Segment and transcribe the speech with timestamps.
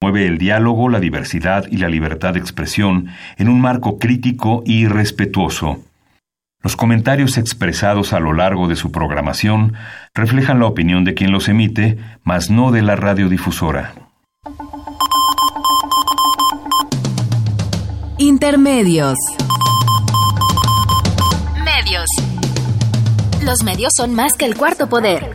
[0.00, 4.86] Mueve el diálogo, la diversidad y la libertad de expresión en un marco crítico y
[4.86, 5.82] respetuoso.
[6.62, 9.74] Los comentarios expresados a lo largo de su programación
[10.14, 13.94] reflejan la opinión de quien los emite, mas no de la radiodifusora.
[18.18, 19.16] Intermedios.
[21.64, 22.06] Medios.
[23.42, 25.34] Los medios son más que el cuarto poder.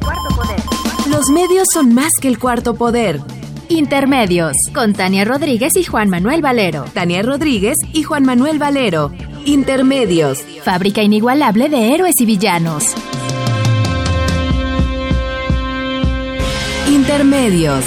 [1.09, 3.19] Los medios son más que el cuarto poder.
[3.69, 6.85] Intermedios, con Tania Rodríguez y Juan Manuel Valero.
[6.93, 9.11] Tania Rodríguez y Juan Manuel Valero.
[9.45, 10.39] Intermedios.
[10.63, 12.93] Fábrica inigualable de héroes y villanos.
[16.89, 17.85] Intermedios.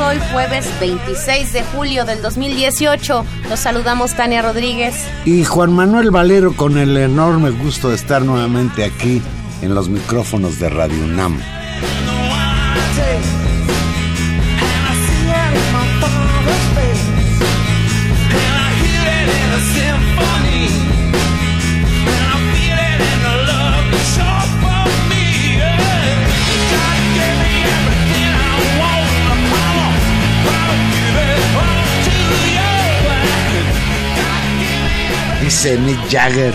[0.00, 3.26] Hoy jueves 26 de julio del 2018.
[3.50, 4.94] Los saludamos Tania Rodríguez.
[5.26, 9.20] Y Juan Manuel Valero con el enorme gusto de estar nuevamente aquí
[9.60, 11.38] en los micrófonos de Radio UNAM.
[35.62, 36.52] Dice Mick Jagger.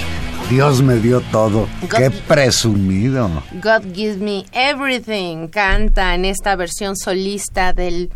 [0.50, 1.70] Dios me dio todo.
[1.96, 3.30] Qué presumido.
[3.64, 5.48] God gives me everything.
[5.48, 8.12] Canta en esta versión solista del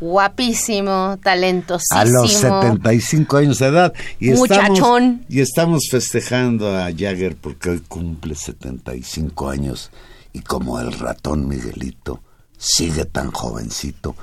[0.00, 2.00] guapísimo, talentosísimo.
[2.00, 3.92] A los 75 años de edad.
[4.20, 5.22] Y Muchachón.
[5.22, 9.90] Estamos, y estamos festejando a Jagger porque hoy cumple 75 años.
[10.32, 12.22] Y como el ratón Miguelito
[12.56, 14.14] sigue tan jovencito.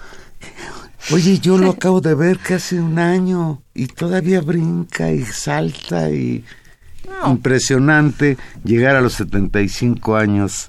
[1.11, 6.43] Oye, yo lo acabo de ver casi un año y todavía brinca y salta y
[7.25, 10.67] impresionante llegar a los 75 años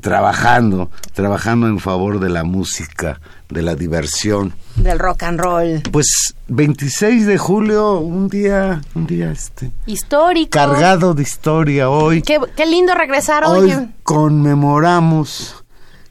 [0.00, 5.82] trabajando, trabajando en favor de la música, de la diversión, del rock and roll.
[5.92, 12.22] Pues 26 de julio, un día, un día este histórico, cargado de historia hoy.
[12.22, 13.72] Qué, qué lindo regresar hoy.
[13.72, 15.64] Hoy conmemoramos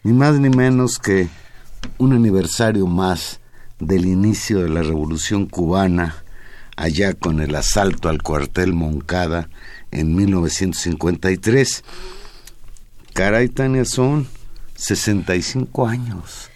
[0.03, 1.27] ni más ni menos que
[1.97, 3.38] un aniversario más
[3.79, 6.23] del inicio de la Revolución cubana,
[6.75, 9.49] allá con el asalto al cuartel Moncada
[9.91, 11.83] en 1953.
[13.13, 14.27] Caray, Tania, son
[14.75, 16.49] 65 años.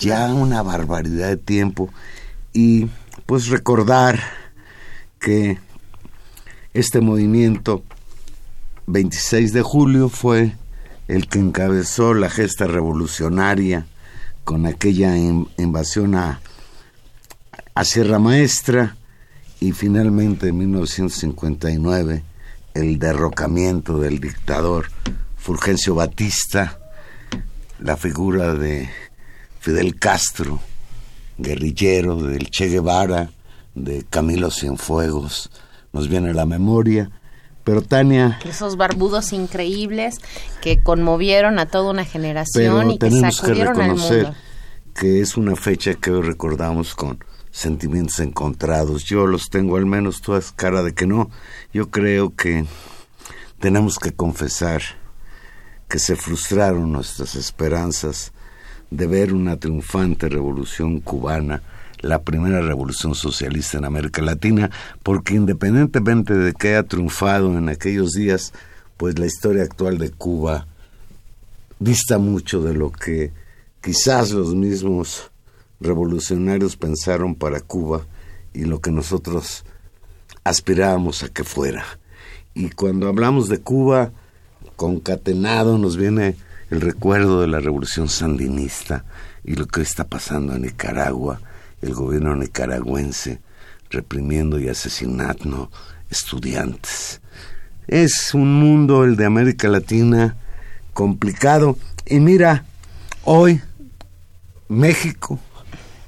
[0.00, 1.90] Ya una barbaridad de tiempo.
[2.52, 2.88] Y
[3.26, 4.20] pues recordar
[5.18, 5.58] que
[6.74, 7.84] este movimiento
[8.86, 10.56] 26 de julio fue
[11.08, 13.86] el que encabezó la gesta revolucionaria
[14.50, 16.40] con aquella invasión a,
[17.84, 18.96] Sierra Maestra
[19.60, 22.24] y finalmente en 1959
[22.74, 24.90] el derrocamiento del dictador
[25.36, 26.80] Fulgencio Batista,
[27.78, 28.90] la figura de
[29.60, 30.58] Fidel Castro,
[31.38, 33.30] guerrillero del Che Guevara,
[33.76, 35.52] de Camilo Cienfuegos,
[35.92, 37.08] nos viene a la memoria
[37.70, 38.36] pero Tania...
[38.44, 40.18] Esos barbudos increíbles
[40.60, 44.34] que conmovieron a toda una generación y que sacudieron que al mundo.
[44.92, 49.04] que es una fecha que hoy recordamos con sentimientos encontrados.
[49.04, 51.30] Yo los tengo, al menos tú has cara de que no.
[51.72, 52.64] Yo creo que
[53.60, 54.82] tenemos que confesar
[55.88, 58.32] que se frustraron nuestras esperanzas
[58.90, 61.62] de ver una triunfante revolución cubana
[62.00, 64.70] la primera revolución socialista en América Latina,
[65.02, 68.52] porque independientemente de que haya triunfado en aquellos días,
[68.96, 70.66] pues la historia actual de Cuba
[71.78, 73.32] dista mucho de lo que
[73.80, 75.30] quizás los mismos
[75.80, 78.06] revolucionarios pensaron para Cuba
[78.52, 79.64] y lo que nosotros
[80.44, 81.84] aspirábamos a que fuera.
[82.54, 84.12] Y cuando hablamos de Cuba,
[84.76, 86.36] concatenado nos viene
[86.70, 89.04] el recuerdo de la revolución sandinista
[89.44, 91.40] y lo que está pasando en Nicaragua,
[91.82, 93.40] el gobierno nicaragüense
[93.90, 95.70] reprimiendo y asesinando
[96.10, 97.20] estudiantes.
[97.86, 100.36] Es un mundo, el de América Latina,
[100.92, 101.76] complicado.
[102.06, 102.64] Y mira,
[103.24, 103.60] hoy
[104.68, 105.40] México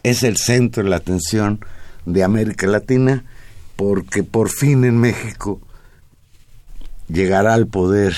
[0.02, 1.64] es el centro de la atención
[2.06, 3.24] de América Latina
[3.76, 5.60] porque por fin en México
[7.08, 8.14] llegará al poder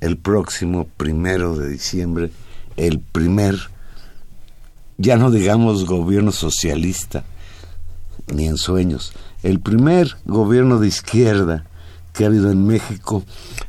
[0.00, 2.30] el próximo primero de diciembre
[2.76, 3.56] el primer,
[4.98, 7.24] ya no digamos gobierno socialista,
[8.32, 9.12] ni en sueños,
[9.42, 11.64] el primer gobierno de izquierda
[12.12, 13.24] que ha habido en México.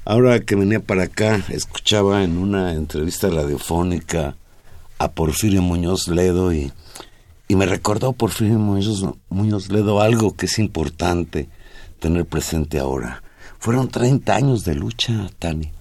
[0.06, 4.36] Ahora que venía para acá, escuchaba en una entrevista radiofónica
[5.00, 6.72] a Porfirio Muñoz Ledo y,
[7.48, 11.50] y me recordó Porfirio Muñoz, Muñoz Ledo algo que es importante
[12.00, 13.22] tener presente ahora.
[13.60, 15.72] Fueron 30 años de lucha, Tani,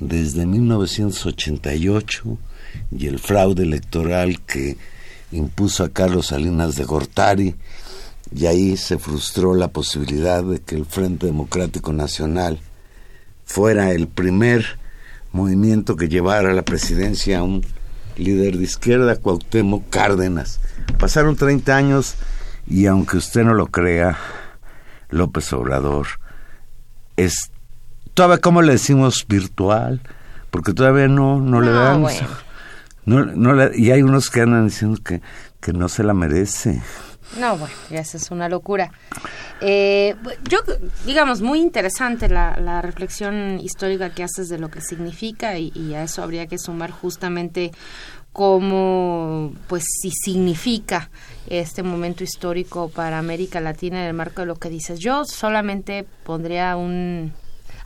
[0.00, 2.38] desde 1988
[2.90, 4.76] y el fraude electoral que
[5.32, 7.54] impuso a Carlos Salinas de Gortari.
[8.34, 12.60] Y ahí se frustró la posibilidad de que el Frente Democrático Nacional
[13.44, 14.78] fuera el primer
[15.32, 17.64] movimiento que llevara a la presidencia a un
[18.16, 20.60] líder de izquierda, Cuauhtémoc Cárdenas.
[20.98, 22.16] Pasaron 30 años
[22.66, 24.18] y aunque usted no lo crea,
[25.10, 26.06] López Obrador
[27.16, 27.50] es
[28.14, 30.00] todavía como le decimos virtual,
[30.50, 32.04] porque todavía no no, le dan
[33.08, 35.20] no, no y hay unos que andan diciendo que
[35.60, 36.80] que no se la merece.
[37.38, 38.90] No, bueno, ya esa es una locura.
[39.60, 40.14] Eh,
[40.48, 40.58] yo,
[41.04, 46.04] digamos, muy interesante la, la, reflexión histórica que haces de lo que significa y, a
[46.04, 47.72] eso habría que sumar justamente
[48.32, 51.10] cómo, pues, si significa
[51.48, 54.98] este momento histórico para América Latina en el marco de lo que dices.
[54.98, 57.32] Yo solamente pondría un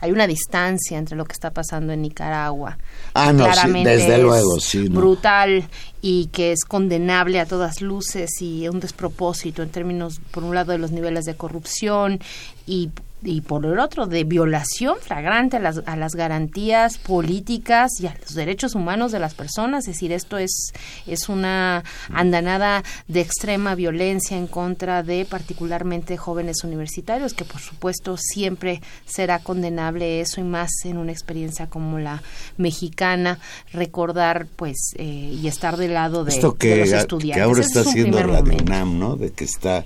[0.03, 2.77] hay una distancia entre lo que está pasando en Nicaragua.
[3.13, 4.89] Ah, no, claramente desde luego, sí.
[4.89, 5.63] Brutal
[6.01, 10.73] y que es condenable a todas luces y un despropósito en términos, por un lado,
[10.73, 12.19] de los niveles de corrupción
[12.67, 12.89] y
[13.23, 18.15] y por el otro de violación flagrante a las, a las garantías políticas y a
[18.21, 19.87] los derechos humanos de las personas.
[19.87, 20.73] Es decir, esto es,
[21.07, 28.17] es una andanada de extrema violencia en contra de particularmente jóvenes universitarios, que por supuesto
[28.17, 32.21] siempre será condenable eso y más en una experiencia como la
[32.57, 33.39] mexicana,
[33.71, 37.37] recordar pues eh, y estar del lado de, esto que, los estudiantes.
[37.37, 39.15] Que ahora está haciendo Radio UNAM, ¿no?
[39.15, 39.85] De que está,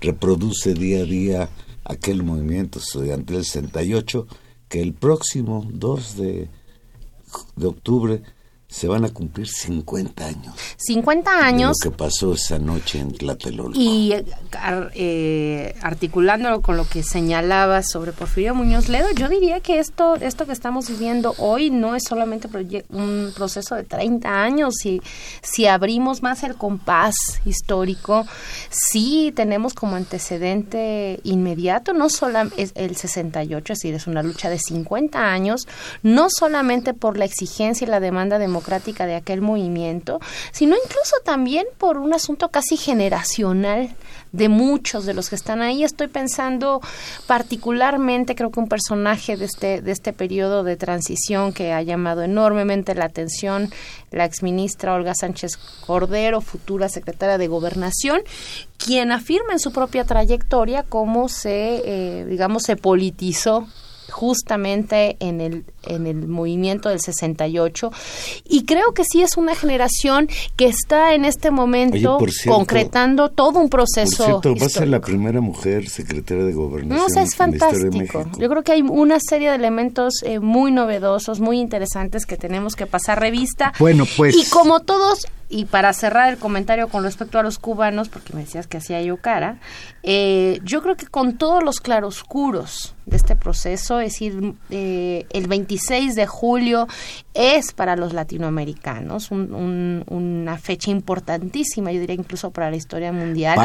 [0.00, 1.48] reproduce día a día
[1.88, 4.26] aquel movimiento estudiantil 68
[4.68, 6.48] que el próximo 2 de,
[7.56, 8.22] de octubre
[8.70, 10.54] se van a cumplir 50 años.
[10.76, 11.76] 50 años.
[11.82, 13.78] lo que pasó esa noche en Tlatelolco.
[13.78, 14.14] Y
[14.94, 20.44] eh, articulándolo con lo que señalaba sobre Porfirio Muñoz Ledo, yo diría que esto, esto
[20.44, 22.46] que estamos viviendo hoy no es solamente
[22.90, 24.74] un proceso de 30 años.
[24.82, 25.00] Si,
[25.40, 27.14] si abrimos más el compás
[27.46, 28.26] histórico,
[28.70, 34.58] sí tenemos como antecedente inmediato, no solamente el 68, es decir, es una lucha de
[34.58, 35.66] 50 años,
[36.02, 40.20] no solamente por la exigencia y la demanda de democrática de aquel movimiento,
[40.50, 43.94] sino incluso también por un asunto casi generacional
[44.32, 45.84] de muchos de los que están ahí.
[45.84, 46.80] Estoy pensando
[47.26, 52.22] particularmente, creo que un personaje de este, de este periodo de transición que ha llamado
[52.22, 53.70] enormemente la atención,
[54.10, 55.56] la exministra Olga Sánchez
[55.86, 58.22] Cordero, futura secretaria de Gobernación,
[58.76, 63.68] quien afirma en su propia trayectoria cómo se, eh, digamos, se politizó
[64.10, 67.92] justamente en el, en el movimiento del 68
[68.48, 73.68] y creo que sí es una generación que está en este momento concretando todo un
[73.68, 74.40] proceso.
[74.40, 77.08] Por va a ser la primera mujer secretaria de gobernación.
[77.14, 78.24] No, es fantástico.
[78.38, 82.74] Yo creo que hay una serie de elementos eh, muy novedosos, muy interesantes que tenemos
[82.74, 83.72] que pasar revista.
[83.78, 84.36] Bueno, pues.
[84.36, 88.42] Y como todos y para cerrar el comentario con respecto a los cubanos, porque me
[88.42, 89.58] decías que hacía yo cara,
[90.02, 95.46] eh, yo creo que con todos los claroscuros de este proceso, es decir, eh, el
[95.46, 96.86] 26 de julio
[97.32, 103.58] es para los latinoamericanos una fecha importantísima, yo diría incluso para la historia mundial,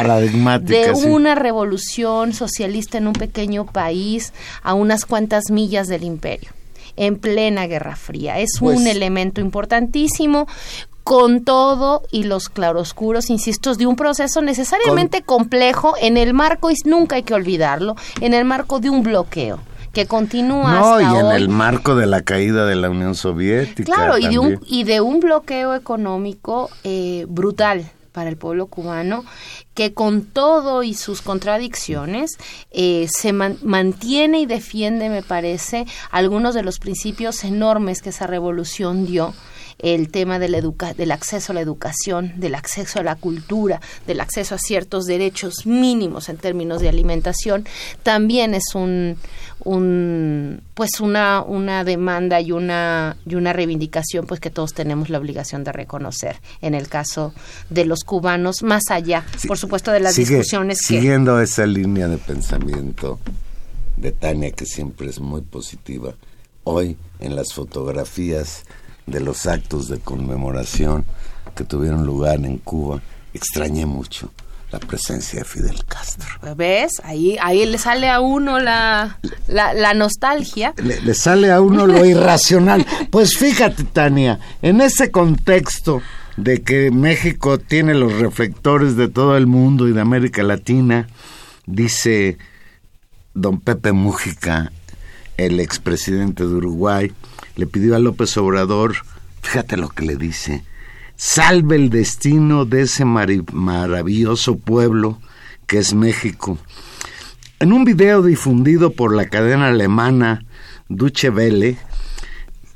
[0.62, 6.52] de una revolución socialista en un pequeño país a unas cuantas millas del imperio
[6.96, 8.40] en plena Guerra Fría.
[8.40, 10.48] Es un pues elemento importantísimo
[11.03, 16.75] con todo y los claroscuros, insisto, de un proceso necesariamente complejo en el marco, y
[16.86, 19.60] nunca hay que olvidarlo, en el marco de un bloqueo
[19.93, 23.93] que continúa no, y en el marco de la caída de la Unión Soviética.
[23.93, 29.24] Claro, y de, un, y de un bloqueo económico eh, brutal para el pueblo cubano,
[29.74, 32.38] que con todo y sus contradicciones
[32.72, 39.05] eh, se mantiene y defiende, me parece, algunos de los principios enormes que esa revolución
[39.05, 39.33] dio
[39.80, 40.56] el tema del,
[40.98, 45.65] del acceso a la educación, del acceso a la cultura, del acceso a ciertos derechos
[45.65, 47.65] mínimos en términos de alimentación,
[48.03, 49.18] también es un,
[49.63, 55.20] un pues una, una demanda y una, y una reivindicación pues que todos tenemos la
[55.20, 57.34] obligación de reconocer en el caso
[57.70, 63.20] de los cubanos, más allá, por supuesto, de las discusiones Siguiendo esa línea de pensamiento
[63.98, 66.15] de Tania, que siempre es muy positiva,
[66.63, 68.63] hoy en las fotografías
[69.05, 71.05] de los actos de conmemoración
[71.55, 73.01] que tuvieron lugar en Cuba,
[73.33, 74.31] extrañé mucho
[74.72, 76.55] la presencia de Fidel Castro.
[76.55, 76.93] ¿Ves?
[77.03, 80.74] Ahí, ahí le sale a uno la, la, nostalgia.
[80.77, 82.86] Le, le, sale a uno lo irracional.
[83.12, 86.01] Pues fíjate, Tania, en ese contexto
[86.38, 91.07] de que México tiene los reflectores de todo el mundo y de América Latina,
[91.67, 92.39] dice
[93.36, 94.72] don Pepe Mújica,
[95.38, 97.12] el expresidente de Uruguay,
[97.56, 98.96] le pidió a López Obrador,
[99.42, 100.63] fíjate lo que le dice,
[101.16, 105.20] salve el destino de ese maravilloso pueblo
[105.68, 106.58] que es México.
[107.60, 110.44] En un video difundido por la cadena alemana
[110.90, 111.78] Duche Welle,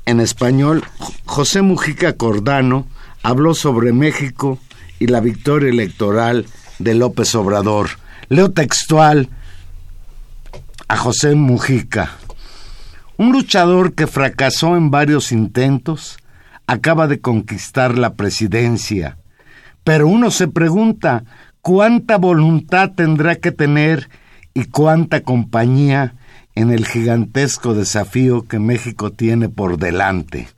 [0.06, 0.84] en español,
[1.26, 2.86] José Mujica Cordano
[3.22, 4.58] habló sobre México
[4.98, 6.46] y la victoria electoral
[6.78, 7.90] de López Obrador.
[8.30, 9.28] Leo textual
[10.88, 12.16] a José Mujica.
[13.18, 16.18] Un luchador que fracasó en varios intentos,
[16.68, 19.18] acaba de conquistar la presidencia.
[19.82, 21.24] Pero uno se pregunta
[21.60, 24.08] cuánta voluntad tendrá que tener
[24.54, 26.14] y cuánta compañía
[26.54, 30.48] en el gigantesco desafío que México tiene por delante.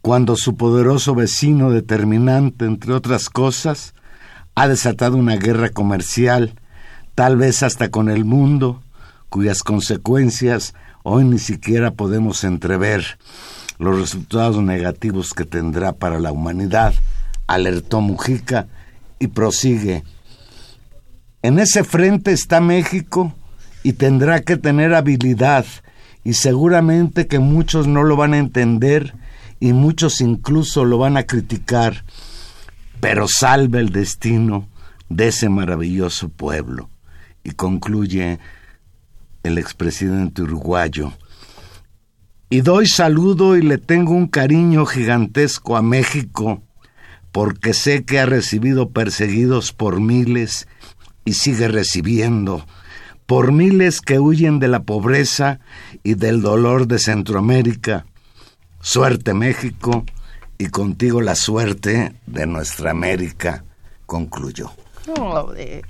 [0.00, 3.94] Cuando su poderoso vecino determinante, entre otras cosas,
[4.56, 6.56] ha desatado una guerra comercial,
[7.14, 8.82] tal vez hasta con el mundo,
[9.28, 13.18] cuyas consecuencias hoy ni siquiera podemos entrever
[13.78, 16.94] los resultados negativos que tendrá para la humanidad,
[17.46, 18.68] alertó Mujica
[19.18, 20.04] y prosigue.
[21.42, 23.34] En ese frente está México
[23.82, 25.66] y tendrá que tener habilidad
[26.24, 29.14] y seguramente que muchos no lo van a entender
[29.58, 32.04] y muchos incluso lo van a criticar,
[33.00, 34.68] pero salve el destino
[35.08, 36.88] de ese maravilloso pueblo.
[37.44, 38.38] Y concluye
[39.42, 41.12] el expresidente uruguayo,
[42.52, 46.62] y doy saludo y le tengo un cariño gigantesco a México,
[47.32, 50.68] porque sé que ha recibido perseguidos por miles
[51.24, 52.66] y sigue recibiendo,
[53.24, 55.60] por miles que huyen de la pobreza
[56.02, 58.04] y del dolor de Centroamérica.
[58.82, 60.04] Suerte México
[60.58, 63.64] y contigo la suerte de nuestra América,
[64.04, 64.72] concluyó.
[65.56, 65.82] Eh,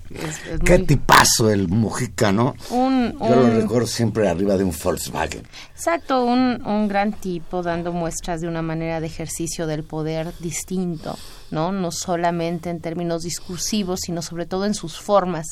[0.64, 2.54] Qué tipazo el Mujica, ¿no?
[2.70, 5.42] Yo lo recuerdo siempre arriba de un Volkswagen.
[5.74, 11.16] Exacto, un, un gran tipo dando muestras de una manera de ejercicio del poder distinto.
[11.52, 11.72] ¿No?
[11.72, 15.46] No solamente en términos discursivos, sino sobre todo en sus formas,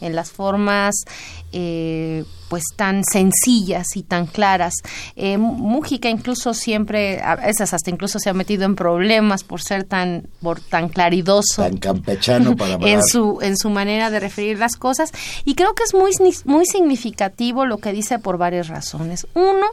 [0.00, 0.94] en las formas
[1.52, 4.74] eh, pues tan sencillas y tan claras.
[5.16, 9.84] Eh, Mújica incluso siempre, a veces hasta incluso se ha metido en problemas por ser
[9.84, 11.62] tan, por tan claridoso.
[11.62, 15.10] Tan campechano para en su, en su manera de referir las cosas.
[15.44, 16.12] Y creo que es muy,
[16.44, 19.26] muy significativo lo que dice por varias razones.
[19.34, 19.66] Uno,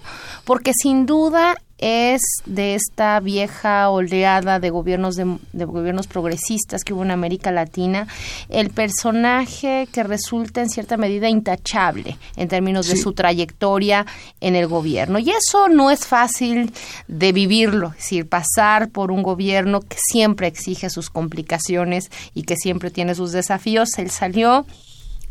[0.45, 7.03] porque sin duda es de esta vieja oleada de gobiernos de, gobiernos progresistas que hubo
[7.03, 8.07] en América Latina
[8.49, 14.05] el personaje que resulta en cierta medida intachable en términos de su trayectoria
[14.39, 15.19] en el gobierno.
[15.19, 16.71] Y eso no es fácil
[17.07, 22.55] de vivirlo es decir pasar por un gobierno que siempre exige sus complicaciones y que
[22.55, 23.97] siempre tiene sus desafíos.
[23.97, 24.65] Él salió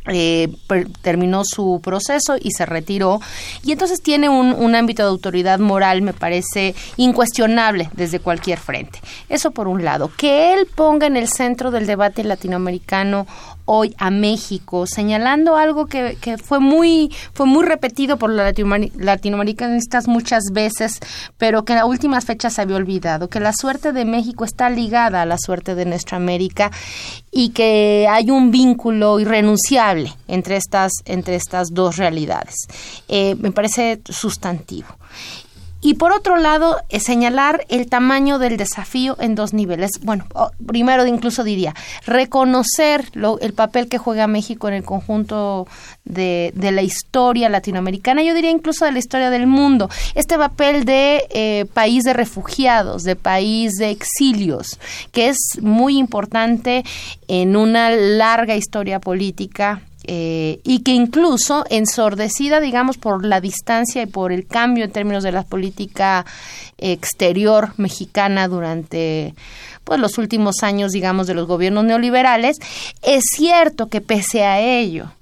[0.06, 0.48] eh,
[1.02, 3.20] terminó su proceso y se retiró.
[3.62, 9.00] Y entonces tiene un, un, ámbito de autoridad moral me parece incuestionable desde cualquier frente.
[9.28, 10.10] Eso por un lado.
[10.16, 13.26] Que él ponga en el centro del debate latinoamericano
[13.72, 18.44] hoy a México, señalando algo que, que fue muy fue muy repetido por los
[18.96, 20.98] latinoamericanistas muchas veces,
[21.38, 24.70] pero que en las últimas fechas se había olvidado, que la suerte de México está
[24.70, 26.72] ligada a la suerte de nuestra América
[27.30, 32.66] y que hay un vínculo irrenunciable entre estas, entre estas dos realidades.
[33.06, 34.88] Eh, me parece sustantivo.
[35.82, 39.92] Y por otro lado, eh, señalar el tamaño del desafío en dos niveles.
[40.02, 40.26] Bueno,
[40.66, 41.74] primero incluso diría,
[42.06, 45.66] reconocer lo, el papel que juega México en el conjunto
[46.04, 49.88] de, de, la historia latinoamericana, yo diría incluso de la historia del mundo.
[50.14, 54.78] Este papel de eh, país de refugiados, de país de exilios,
[55.12, 56.84] que es muy importante
[57.28, 64.06] en una larga historia política eh, y que incluso ensordecida, digamos, por la distancia y
[64.06, 66.24] por el cambio en términos de la política
[66.78, 69.34] exterior mexicana durante
[69.84, 72.56] pues, los últimos años, digamos, de los gobiernos neoliberales,
[73.02, 75.12] es cierto que pese a ello,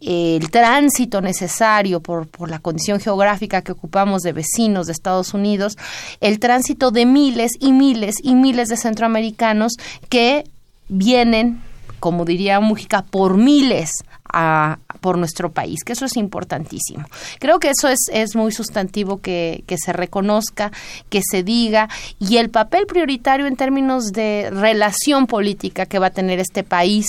[0.00, 5.76] el tránsito necesario por, por, la condición geográfica que ocupamos de vecinos de Estados Unidos,
[6.20, 9.72] el tránsito de miles y miles y miles de centroamericanos
[10.08, 10.44] que
[10.88, 11.60] vienen,
[11.98, 13.90] como diría Mújica, por miles
[14.32, 17.04] a, por nuestro país, que eso es importantísimo.
[17.38, 20.72] Creo que eso es, es muy sustantivo que, que, se reconozca,
[21.08, 26.10] que se diga, y el papel prioritario en términos de relación política que va a
[26.10, 27.06] tener este país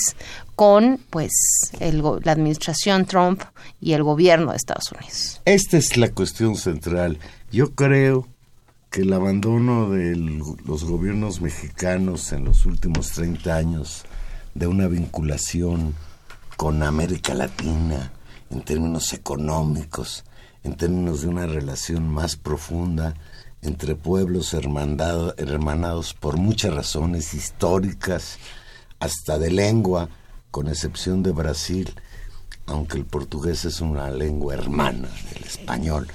[0.54, 1.32] con pues
[1.80, 3.42] el, la administración Trump
[3.80, 5.40] y el gobierno de Estados Unidos.
[5.46, 7.18] Esta es la cuestión central.
[7.50, 8.28] Yo creo
[8.90, 14.04] que el abandono de los gobiernos mexicanos en los últimos 30 años
[14.54, 15.94] de una vinculación
[16.60, 18.12] con América Latina
[18.50, 20.24] en términos económicos,
[20.62, 23.14] en términos de una relación más profunda
[23.62, 28.36] entre pueblos hermanados por muchas razones históricas,
[28.98, 30.10] hasta de lengua,
[30.50, 31.94] con excepción de Brasil,
[32.66, 36.08] aunque el portugués es una lengua hermana del español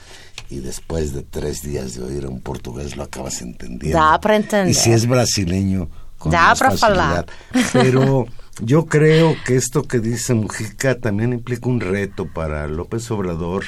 [0.51, 3.97] y después de tres días de oír un portugués lo acabas entendiendo.
[3.97, 4.69] Da para entender.
[4.69, 7.25] Y si es brasileño, con da más para facilidad.
[7.73, 8.27] Pero
[8.62, 13.65] yo creo que esto que dice Mujica también implica un reto para López Obrador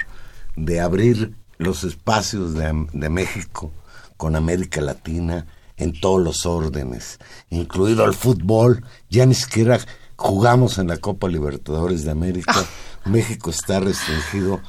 [0.56, 3.72] de abrir los espacios de, de México
[4.16, 9.80] con América Latina en todos los órdenes, incluido el fútbol, ya ni siquiera
[10.16, 12.66] jugamos en la Copa Libertadores de América,
[13.06, 14.62] México está restringido,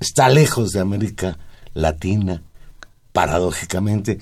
[0.00, 1.38] está lejos de América
[1.74, 2.42] Latina,
[3.12, 4.18] paradójicamente.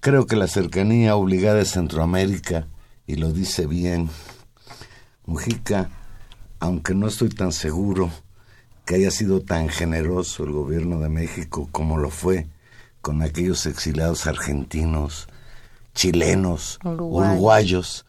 [0.00, 2.66] Creo que la cercanía obligada de Centroamérica,
[3.06, 4.10] y lo dice bien
[5.28, 5.90] Mujica,
[6.58, 8.10] aunque no estoy tan seguro
[8.86, 12.46] que haya sido tan generoso el gobierno de México como lo fue
[13.02, 15.28] con aquellos exiliados argentinos,
[15.94, 17.28] chilenos, Uruguay.
[17.28, 18.06] uruguayos,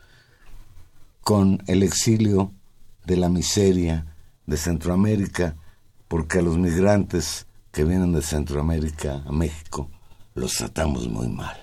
[1.21, 2.53] con el exilio
[3.05, 4.05] de la miseria
[4.45, 5.57] de Centroamérica,
[6.07, 9.89] porque a los migrantes que vienen de Centroamérica a México
[10.35, 11.57] los tratamos muy mal.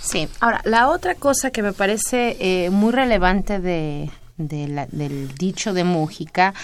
[0.00, 5.34] Sí, ahora, la otra cosa que me parece eh, muy relevante de, de la, del
[5.34, 6.54] dicho de Mújica,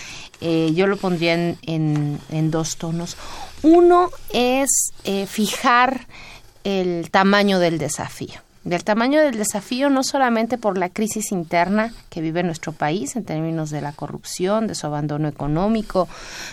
[0.41, 3.17] eh, yo lo pondría en, dos tonos.
[3.63, 4.71] Uno es
[5.05, 6.07] eh, fijar
[6.65, 12.21] el tamaño del desafío del tamaño del desafío no solamente por la crisis interna que
[12.21, 16.09] vive nuestro país en términos de la corrupción, de su abandono económico,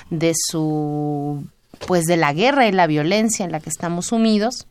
[0.10, 1.46] de su
[1.88, 4.66] pues de la guerra y la violencia en la que estamos sumidos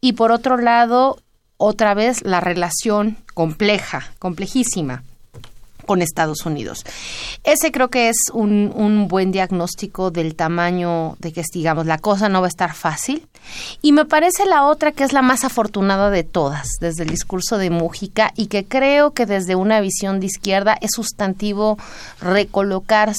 [0.00, 1.18] y por otro lado
[1.58, 5.04] otra vez la relación compleja, complejísima
[5.90, 6.84] con Estados Unidos.
[7.42, 12.28] Ese creo que es un, un, buen diagnóstico del tamaño de que, digamos, la cosa
[12.28, 13.26] no va a estar fácil.
[13.82, 17.58] Y me parece la otra que es la más afortunada de todas, desde el discurso
[17.58, 21.76] de Mújica, y que creo que desde una visión de izquierda es sustantivo
[22.20, 23.12] recolocar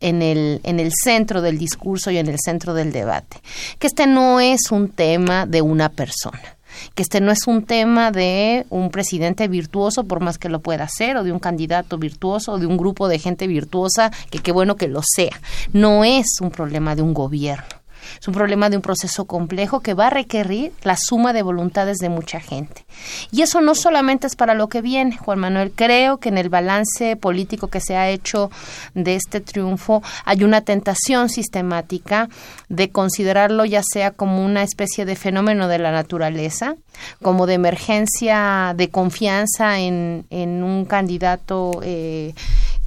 [0.00, 3.36] en el, en el centro del discurso y en el centro del debate.
[3.78, 6.57] Que este no es un tema de una persona
[6.94, 10.84] que este no es un tema de un presidente virtuoso, por más que lo pueda
[10.84, 14.52] hacer, o de un candidato virtuoso, o de un grupo de gente virtuosa, que qué
[14.52, 15.40] bueno que lo sea.
[15.72, 17.77] No es un problema de un gobierno.
[18.20, 21.98] Es un problema de un proceso complejo que va a requerir la suma de voluntades
[21.98, 22.84] de mucha gente.
[23.30, 25.72] Y eso no solamente es para lo que viene, Juan Manuel.
[25.74, 28.50] Creo que en el balance político que se ha hecho
[28.94, 32.28] de este triunfo hay una tentación sistemática
[32.68, 36.76] de considerarlo ya sea como una especie de fenómeno de la naturaleza,
[37.22, 42.34] como de emergencia de confianza en, en un candidato eh,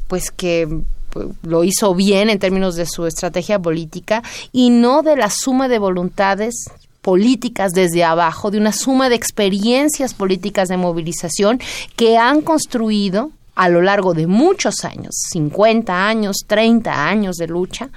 [0.08, 0.68] pues que
[1.44, 5.80] lo hizo bien en términos de su estrategia política y no de la suma de
[5.80, 6.66] voluntades
[7.02, 11.60] políticas desde abajo, de una suma de experiencias políticas de movilización
[11.96, 17.90] que han construido a lo largo de muchos años, 50 años, 30 años de lucha,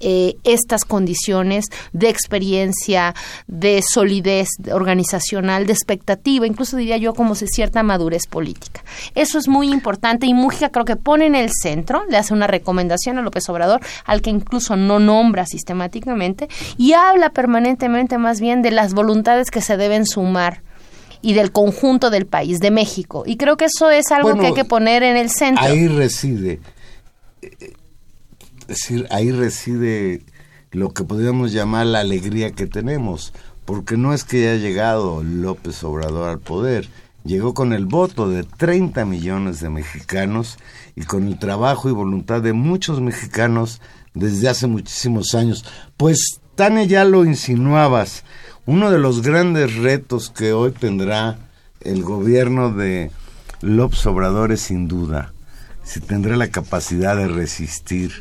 [0.00, 3.14] eh, estas condiciones de experiencia,
[3.46, 8.82] de solidez organizacional, de expectativa, incluso diría yo como de cierta madurez política.
[9.14, 12.46] Eso es muy importante y Mújica creo que pone en el centro, le hace una
[12.46, 18.62] recomendación a López Obrador, al que incluso no nombra sistemáticamente, y habla permanentemente más bien
[18.62, 20.62] de las voluntades que se deben sumar
[21.22, 23.24] y del conjunto del país, de México.
[23.26, 25.64] Y creo que eso es algo bueno, que hay que poner en el centro.
[25.64, 26.60] Ahí reside,
[27.42, 30.22] es decir, ahí reside
[30.70, 33.32] lo que podríamos llamar la alegría que tenemos,
[33.64, 36.88] porque no es que haya llegado López Obrador al poder,
[37.24, 40.58] llegó con el voto de 30 millones de mexicanos
[40.96, 43.80] y con el trabajo y voluntad de muchos mexicanos
[44.14, 45.64] desde hace muchísimos años.
[45.96, 48.24] Pues, Tania, ya lo insinuabas,
[48.68, 51.38] uno de los grandes retos que hoy tendrá
[51.80, 53.10] el gobierno de
[53.62, 55.32] López Obrador es sin duda
[55.84, 58.12] si tendrá la capacidad de resistir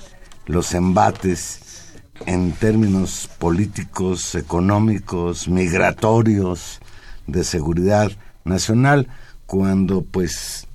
[0.45, 6.79] los embates en términos políticos, económicos, migratorios,
[7.27, 8.13] de seguridad
[8.45, 9.09] nacional,
[9.47, 10.65] cuando pues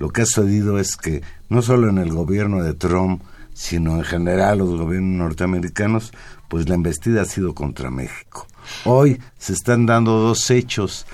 [0.00, 3.22] lo que ha sucedido es que no solo en el gobierno de Trump,
[3.52, 6.10] sino en general los gobiernos norteamericanos,
[6.48, 8.48] pues la embestida ha sido contra México.
[8.84, 11.06] Hoy se están dando dos hechos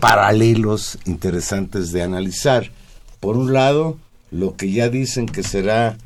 [0.00, 2.70] paralelos interesantes de analizar.
[3.20, 3.98] Por un lado,
[4.30, 5.96] lo que ya dicen que será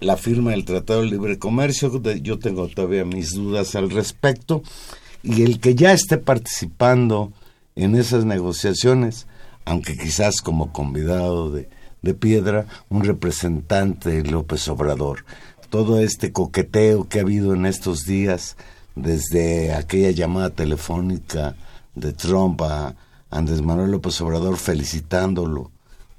[0.00, 4.62] la firma del Tratado de Libre Comercio, yo tengo todavía mis dudas al respecto,
[5.22, 7.32] y el que ya esté participando
[7.76, 9.26] en esas negociaciones,
[9.66, 11.68] aunque quizás como convidado de,
[12.02, 15.24] de piedra, un representante de López Obrador.
[15.68, 18.56] Todo este coqueteo que ha habido en estos días,
[18.96, 21.56] desde aquella llamada telefónica
[21.94, 22.94] de Trump a
[23.30, 25.70] Andrés Manuel López Obrador felicitándolo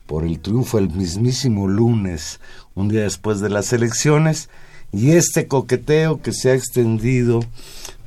[0.05, 2.39] por el triunfo el mismísimo lunes,
[2.75, 4.49] un día después de las elecciones,
[4.91, 7.39] y este coqueteo que se ha extendido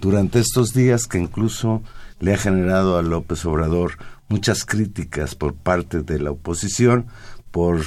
[0.00, 1.82] durante estos días que incluso
[2.20, 3.92] le ha generado a López Obrador
[4.28, 7.06] muchas críticas por parte de la oposición
[7.50, 7.82] por,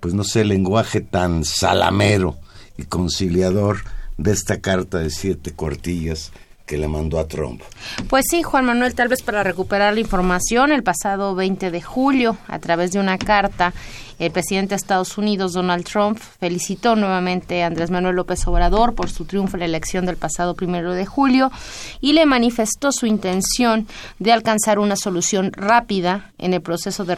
[0.00, 2.36] pues no sé, lenguaje tan salamero
[2.76, 3.78] y conciliador
[4.20, 6.30] de esta carta de siete cuartillas
[6.66, 7.62] que le mandó a Trump.
[8.08, 12.36] Pues sí, Juan Manuel, tal vez para recuperar la información, el pasado 20 de julio,
[12.46, 13.72] a través de una carta,
[14.20, 19.10] el presidente de Estados Unidos, Donald Trump, felicitó nuevamente a Andrés Manuel López Obrador por
[19.10, 21.50] su triunfo en la elección del pasado primero de julio
[22.02, 27.14] y le manifestó su intención de alcanzar una solución rápida en el proceso de,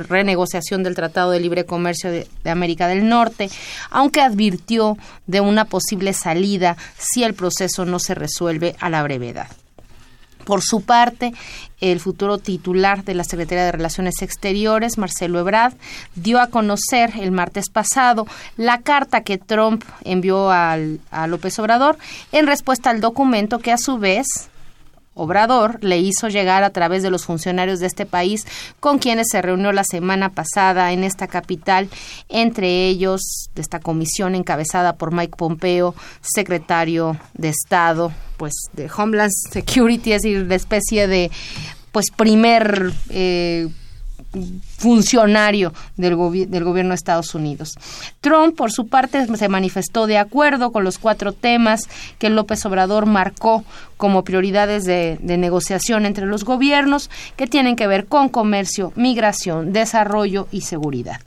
[0.00, 3.48] renegociación del Tratado de Libre Comercio de América del Norte,
[3.90, 9.48] aunque advirtió de una posible salida si el proceso no se resuelve a la brevedad.
[10.48, 11.34] Por su parte,
[11.78, 15.74] el futuro titular de la Secretaría de Relaciones Exteriores, Marcelo Ebrard,
[16.14, 21.98] dio a conocer el martes pasado la carta que Trump envió al, a López Obrador
[22.32, 24.48] en respuesta al documento que a su vez
[25.18, 28.46] Obrador le hizo llegar a través de los funcionarios de este país
[28.80, 31.88] con quienes se reunió la semana pasada en esta capital,
[32.28, 33.20] entre ellos
[33.54, 40.22] de esta comisión encabezada por Mike Pompeo, secretario de Estado, pues de Homeland Security, es
[40.22, 41.30] decir, de especie de
[41.90, 43.68] pues primer eh,
[44.76, 47.74] funcionario del, gobierno de Estados Unidos.
[48.20, 51.88] Trump, por su parte, se manifestó de acuerdo con los cuatro temas
[52.18, 53.64] que López Obrador marcó
[53.96, 59.72] como prioridades de, de negociación entre los gobiernos, que tienen que ver con comercio, migración,
[59.72, 61.20] desarrollo y seguridad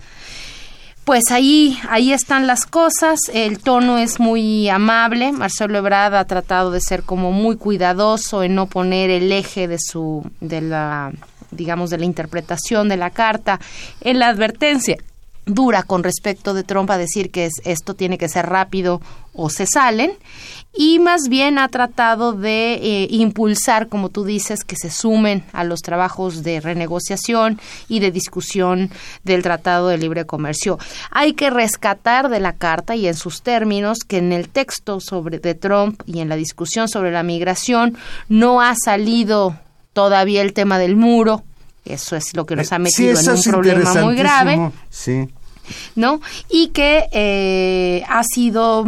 [1.04, 3.20] pues ahí, ahí están las cosas.
[3.34, 5.32] El tono es muy amable.
[5.32, 9.78] Marcelo Ebrard ha tratado de ser como muy cuidadoso en no poner el eje de
[9.80, 11.12] su, de la
[11.52, 13.60] digamos, de la interpretación de la carta
[14.02, 14.98] en la advertencia
[15.46, 19.02] dura con respecto de Trump a decir que esto tiene que ser rápido
[19.34, 20.12] o se salen
[20.74, 25.64] y más bien ha tratado de eh, impulsar, como tú dices, que se sumen a
[25.64, 27.60] los trabajos de renegociación
[27.90, 28.90] y de discusión
[29.24, 30.80] del Tratado de Libre Comercio.
[31.10, 35.40] Hay que rescatar de la carta y en sus términos que en el texto sobre
[35.40, 37.98] de Trump y en la discusión sobre la migración
[38.30, 39.58] no ha salido
[39.94, 41.44] todavía el tema del muro.
[41.86, 44.72] Eso es lo que nos ha eh, metido en un problema muy grave.
[44.90, 45.28] Sí.
[45.96, 46.22] ¿no?
[46.50, 48.86] Y que eh, ha sido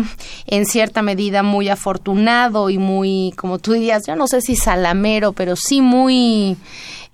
[0.47, 5.33] en cierta medida muy afortunado y muy, como tú dirías, yo no sé si salamero,
[5.33, 6.57] pero sí muy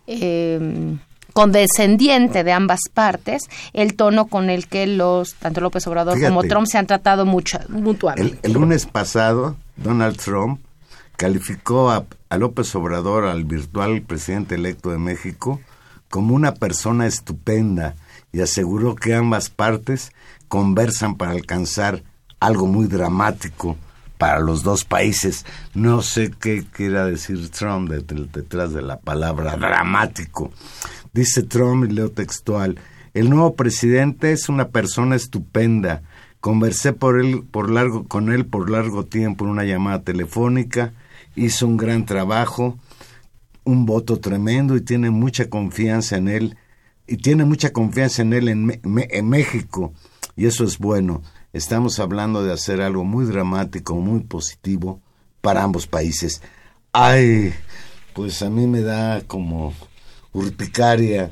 [0.08, 0.98] eh,
[1.34, 6.68] condescendiente de ambas partes el tono con el que los, tanto López Obrador como Trump
[6.68, 8.40] se han tratado mucho, mutuamente.
[8.44, 10.60] el lunes pasado, Donald Trump
[11.16, 12.06] calificó a,
[12.38, 15.60] López Obrador, al virtual presidente electo de México,
[16.10, 17.96] como una persona estupenda
[18.32, 20.12] y aseguró que ambas partes
[20.48, 22.04] conversan para alcanzar
[22.40, 23.78] algo muy dramático
[24.18, 25.46] para los dos países.
[25.74, 30.52] No sé qué quiera decir Trump detrás de la palabra dramático.
[31.14, 32.78] Dice Trump, y leo textual,
[33.14, 36.04] el nuevo presidente es una persona estupenda.
[36.42, 40.94] Conversé por él, por largo, con él por largo tiempo en una llamada telefónica
[41.40, 42.78] hizo un gran trabajo,
[43.64, 46.58] un voto tremendo y tiene mucha confianza en él
[47.08, 49.94] y tiene mucha confianza en él en, México
[50.36, 51.22] y eso es bueno.
[51.54, 55.02] Estamos hablando de hacer algo muy dramático, muy positivo
[55.42, 56.42] para ambos países.
[56.92, 57.54] Ay,
[58.14, 59.74] pues a mí me da como
[60.34, 61.32] urticaria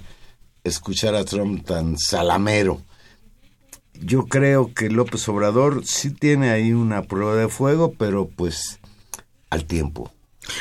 [0.64, 2.82] escuchar a Trump tan salamero.
[3.94, 8.80] Yo creo que López Obrador sí tiene ahí una prueba de fuego, pero pues
[9.50, 10.12] al tiempo.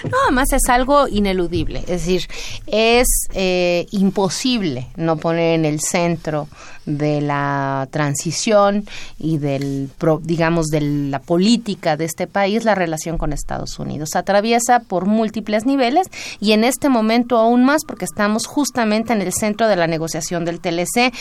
[0.04, 2.26] No, además es algo ineludible, es decir,
[2.66, 6.48] es eh, imposible no poner en el centro
[6.86, 8.86] de la transición
[9.18, 9.90] y del,
[10.22, 14.14] digamos, de la política de este país la relación con Estados Unidos.
[14.14, 16.08] Atraviesa por múltiples niveles
[16.40, 20.44] y en este momento aún más porque estamos justamente en el centro de la negociación
[20.44, 21.12] del TLC,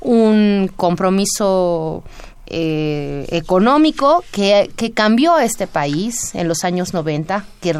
[0.00, 2.04] un compromiso
[2.50, 7.72] eh, económico que, que, cambió este país en los años 90, que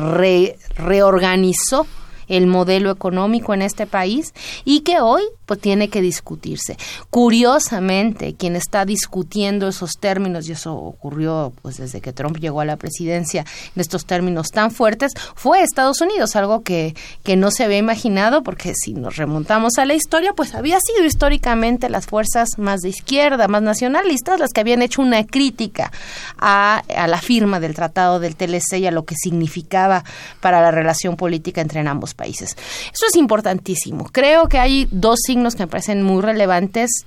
[0.76, 1.86] reorganizó
[2.28, 6.76] el modelo económico en este país y que hoy pues tiene que discutirse.
[7.08, 12.66] Curiosamente, quien está discutiendo esos términos, y eso ocurrió pues desde que Trump llegó a
[12.66, 17.64] la presidencia en estos términos tan fuertes, fue Estados Unidos, algo que, que no se
[17.64, 22.50] había imaginado, porque si nos remontamos a la historia, pues había sido históricamente las fuerzas
[22.58, 25.90] más de izquierda, más nacionalistas, las que habían hecho una crítica
[26.36, 30.04] a, a la firma del Tratado del TLC y a lo que significaba
[30.40, 32.54] para la relación política entre ambos países.
[32.92, 34.10] Eso es importantísimo.
[34.12, 35.20] Creo que hay dos
[35.56, 37.06] que me parecen muy relevantes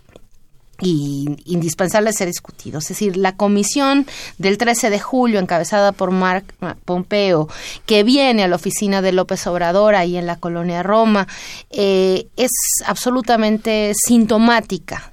[0.82, 2.86] y indispensables ser discutidos.
[2.86, 6.54] Es decir, la comisión del 13 de julio, encabezada por Mark
[6.86, 7.48] Pompeo,
[7.86, 11.28] que viene a la oficina de López Obrador ahí en la colonia Roma,
[11.70, 12.52] eh, es
[12.86, 15.12] absolutamente sintomática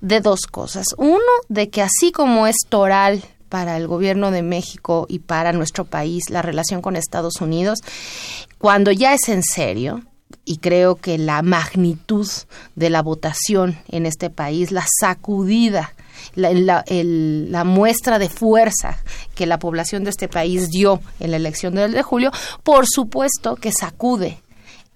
[0.00, 0.86] de dos cosas.
[0.98, 5.84] Uno, de que así como es toral para el gobierno de México y para nuestro
[5.84, 7.78] país la relación con Estados Unidos,
[8.58, 10.02] cuando ya es en serio,
[10.44, 12.28] y creo que la magnitud
[12.74, 15.94] de la votación en este país, la sacudida,
[16.34, 18.98] la, muestra de fuerza
[19.34, 22.30] que la población de este país dio en la elección del de julio,
[22.62, 24.38] por supuesto que sacude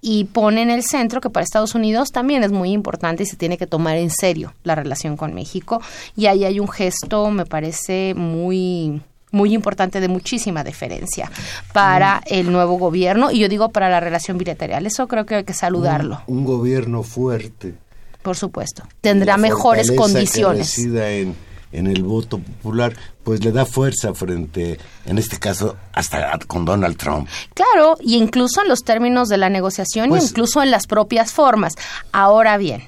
[0.00, 3.37] y pone en el centro que para Estados Unidos también es muy importante y se
[3.37, 5.82] tiene que tomar en serio la relación con México.
[6.16, 11.30] Y ahí hay un gesto, me parece, muy muy importante de muchísima deferencia
[11.72, 14.86] para el nuevo gobierno y yo digo para la relación bilateral.
[14.86, 16.22] Eso creo que hay que saludarlo.
[16.26, 17.74] Un, gobierno fuerte.
[18.22, 18.82] Por supuesto.
[19.00, 20.74] Tendrá mejores condiciones.
[20.74, 21.36] Que en,
[21.72, 26.96] en el voto popular, pues le da fuerza frente, en este caso, hasta con Donald
[26.96, 27.28] Trump.
[27.54, 31.74] Claro, y incluso en los términos de la negociación, pues incluso en las propias formas.
[32.12, 32.84] Ahora bien,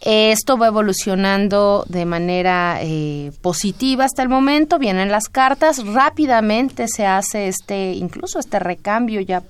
[0.00, 7.06] esto va evolucionando de manera eh, positiva hasta el momento, vienen las cartas, rápidamente se
[7.06, 9.42] hace este, incluso este recambio ya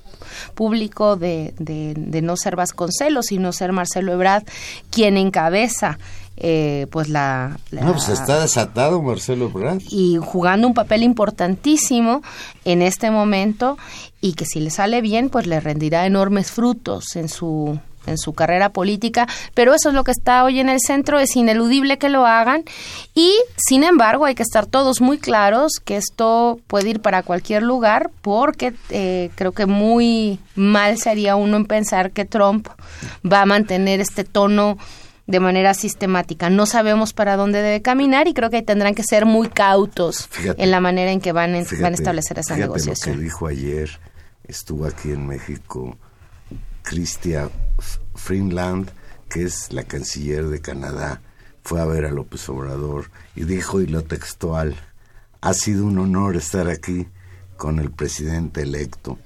[0.55, 4.45] público de, de, no ser Vasconcelos, sino ser Marcelo Ebrard
[4.91, 5.99] quien encabeza
[6.41, 9.83] eh, pues la, No, pues está desatado Marcelo Ebrard.
[9.91, 12.23] Y jugando un papel importantísimo
[12.65, 13.77] en este momento
[14.21, 18.33] y que si le sale bien, pues le rendirá enormes frutos en su en su
[18.33, 22.09] carrera política, pero eso es lo que está hoy en el centro, es ineludible que
[22.09, 22.65] lo hagan
[23.15, 27.63] y sin embargo hay que estar todos muy claros que esto puede ir para cualquier
[27.63, 32.69] lugar porque eh, creo que muy mal sería uno en pensar que Trump
[33.31, 34.79] va a mantener este tono
[35.29, 36.49] de manera sistemática.
[36.51, 40.71] No sabemos para dónde debe caminar y creo que tendrán que ser muy cautos en
[40.71, 43.15] la manera en que van, van a establecer esa negociación.
[43.15, 44.01] Lo que dijo ayer,
[44.45, 45.97] estuvo aquí en México
[46.83, 47.51] Chrystia
[48.19, 48.91] Freeland,
[49.29, 51.21] que es la canciller de Canadá,
[51.63, 54.77] fue a ver a López Obrador y dijo, y lo textual,
[55.41, 57.07] ha sido un honor estar aquí
[57.57, 59.19] con el presidente electo.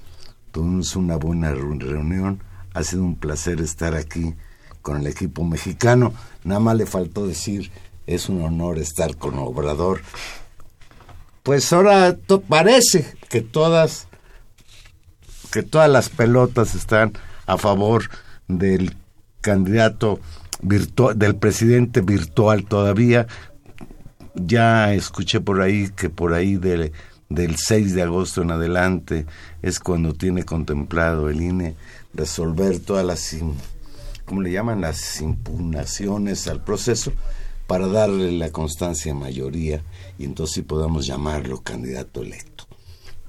[0.51, 2.41] Tuvimos una buena reunión,
[2.73, 4.35] ha sido un placer estar aquí
[4.81, 6.13] con el equipo mexicano.
[6.43, 7.71] Nada más le faltó decir,
[8.05, 10.01] es un honor estar con Obrador.
[11.43, 14.07] Pues ahora parece que todas
[15.51, 17.13] que todas las pelotas están
[17.45, 18.09] a favor
[18.47, 18.95] del
[19.41, 20.19] candidato
[20.61, 23.27] virtual, del presidente virtual todavía.
[24.35, 26.91] Ya escuché por ahí que por ahí del
[27.55, 29.25] 6 de agosto en adelante
[29.61, 31.75] es cuando tiene contemplado el INE
[32.13, 33.35] resolver todas las,
[34.25, 34.81] ¿cómo le llaman?
[34.81, 37.11] Las impugnaciones al proceso
[37.67, 39.81] para darle la constancia mayoría
[40.17, 42.65] y entonces podamos llamarlo candidato electo.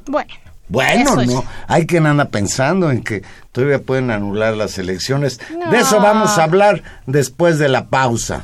[0.07, 0.35] Bueno,
[0.69, 3.23] bueno, no, hay quien anda pensando en que
[3.53, 5.39] todavía pueden anular las elecciones.
[5.71, 8.43] De eso vamos a hablar después de la pausa.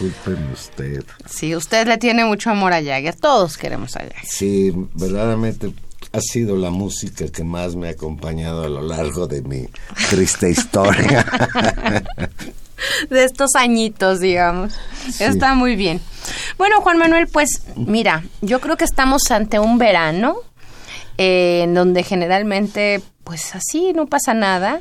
[0.00, 1.04] Disculpen usted.
[1.28, 3.14] Sí, usted le tiene mucho amor a Jagger.
[3.14, 4.24] Todos queremos a Jagger.
[4.24, 5.72] Sí, verdaderamente
[6.12, 9.68] ha sido la música que más me ha acompañado a lo largo de mi
[10.08, 11.24] triste historia.
[13.10, 14.74] de estos añitos, digamos.
[15.18, 16.00] Está muy bien.
[16.56, 20.36] Bueno, Juan Manuel, pues mira, yo creo que estamos ante un verano
[21.18, 24.80] eh, en donde generalmente, pues así, no pasa nada.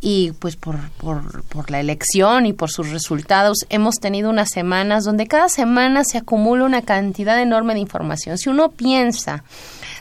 [0.00, 5.04] Y pues por, por, por la elección y por sus resultados hemos tenido unas semanas
[5.04, 8.36] donde cada semana se acumula una cantidad enorme de información.
[8.38, 9.42] Si uno piensa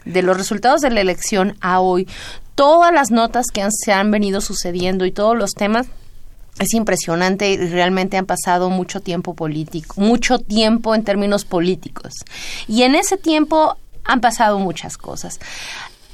[0.04, 2.08] de los resultados de la elección a hoy,
[2.56, 5.88] todas las notas que han- se han venido sucediendo y todos los temas,
[6.60, 12.14] es impresionante y realmente han pasado mucho tiempo político, mucho tiempo en términos políticos.
[12.68, 15.40] Y en ese tiempo han pasado muchas cosas.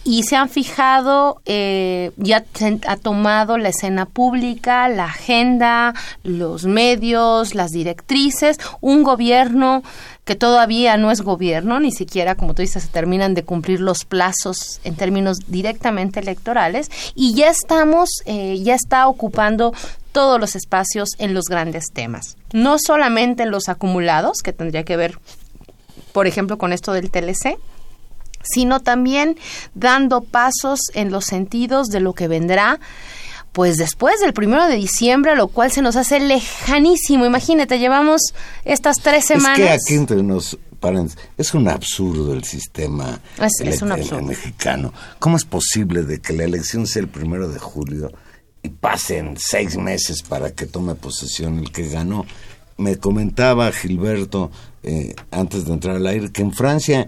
[0.03, 2.43] Y se han fijado, eh, ya
[2.87, 9.83] ha tomado la escena pública, la agenda, los medios, las directrices, un gobierno
[10.25, 14.05] que todavía no es gobierno, ni siquiera, como tú dices, se terminan de cumplir los
[14.05, 19.73] plazos en términos directamente electorales, y ya estamos, eh, ya está ocupando
[20.11, 22.37] todos los espacios en los grandes temas.
[22.53, 25.17] No solamente en los acumulados, que tendría que ver,
[26.11, 27.57] por ejemplo, con esto del TLC,
[28.43, 29.37] sino también
[29.75, 32.79] dando pasos en los sentidos de lo que vendrá
[33.53, 37.25] pues después del primero de diciembre, lo cual se nos hace lejanísimo.
[37.25, 38.21] Imagínate, llevamos
[38.63, 39.59] estas tres semanas.
[39.59, 40.57] Es que aquí entre nos,
[41.37, 44.21] es un absurdo el sistema Es- es un ele- absurdo.
[44.23, 44.93] mexicano.
[45.19, 48.11] ¿Cómo es posible de que la elección sea el primero de julio
[48.63, 52.25] y pasen seis meses para que tome posesión el que ganó?
[52.77, 54.49] Me comentaba Gilberto
[54.83, 57.07] eh, antes de entrar al aire que en Francia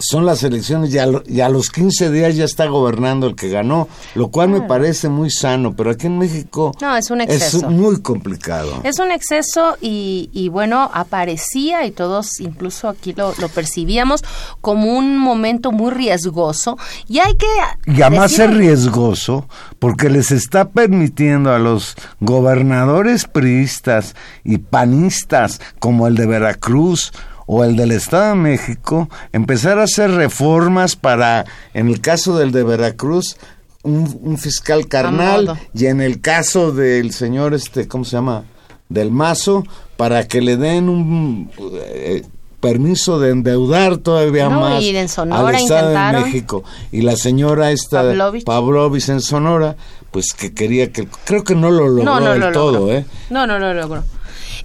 [0.00, 3.34] son las elecciones y a, lo- y a los 15 días ya está gobernando el
[3.36, 7.20] que ganó, lo cual me parece muy sano, pero aquí en México No, es un
[7.20, 7.70] exceso.
[7.70, 8.80] muy complicado.
[8.84, 14.24] Es un exceso y, y bueno, aparecía y todos incluso aquí lo, lo percibíamos
[14.60, 17.46] como un momento muy riesgoso y hay que...
[17.86, 19.46] Y además decir- es riesgoso
[19.78, 27.12] porque les está permitiendo a los gobernadores priistas y panistas como el de Veracruz
[27.52, 32.52] o el del Estado de México empezar a hacer reformas para, en el caso del
[32.52, 33.38] de Veracruz,
[33.82, 38.44] un, un fiscal carnal y en el caso del señor, este, ¿cómo se llama?
[38.88, 39.64] Del Mazo,
[39.96, 41.50] para que le den un
[41.88, 42.22] eh,
[42.60, 46.20] permiso de endeudar todavía No, más y en Sonora al Estado intentaron.
[46.22, 46.62] de México.
[46.92, 48.44] Y la señora esta Pavlovich.
[48.44, 49.74] Pavlovich en Sonora,
[50.12, 52.92] pues que quería que creo que no lo logró no, no del lo todo, logró.
[52.92, 53.04] ¿eh?
[53.30, 54.04] No, no lo logró.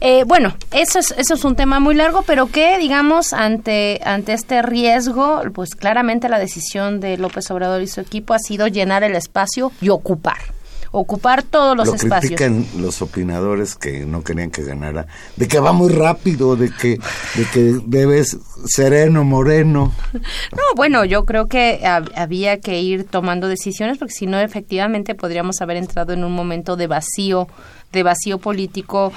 [0.01, 4.33] Eh, bueno, eso es, eso es un tema muy largo, pero que, digamos, ante, ante
[4.33, 9.03] este riesgo, pues claramente la decisión de López Obrador y su equipo ha sido llenar
[9.03, 10.37] el espacio y ocupar.
[10.91, 12.21] ocupar todos los Lo espacios.
[12.39, 16.97] critican los opinadores que no querían que ganara, de que va muy rápido, de que,
[17.35, 19.91] de que debes sereno, moreno.
[20.13, 25.15] No, bueno, yo creo que hab- había que ir tomando decisiones porque si no, efectivamente
[25.15, 27.47] podríamos haber entrado en un momento de vacío,
[27.91, 29.11] de vacío político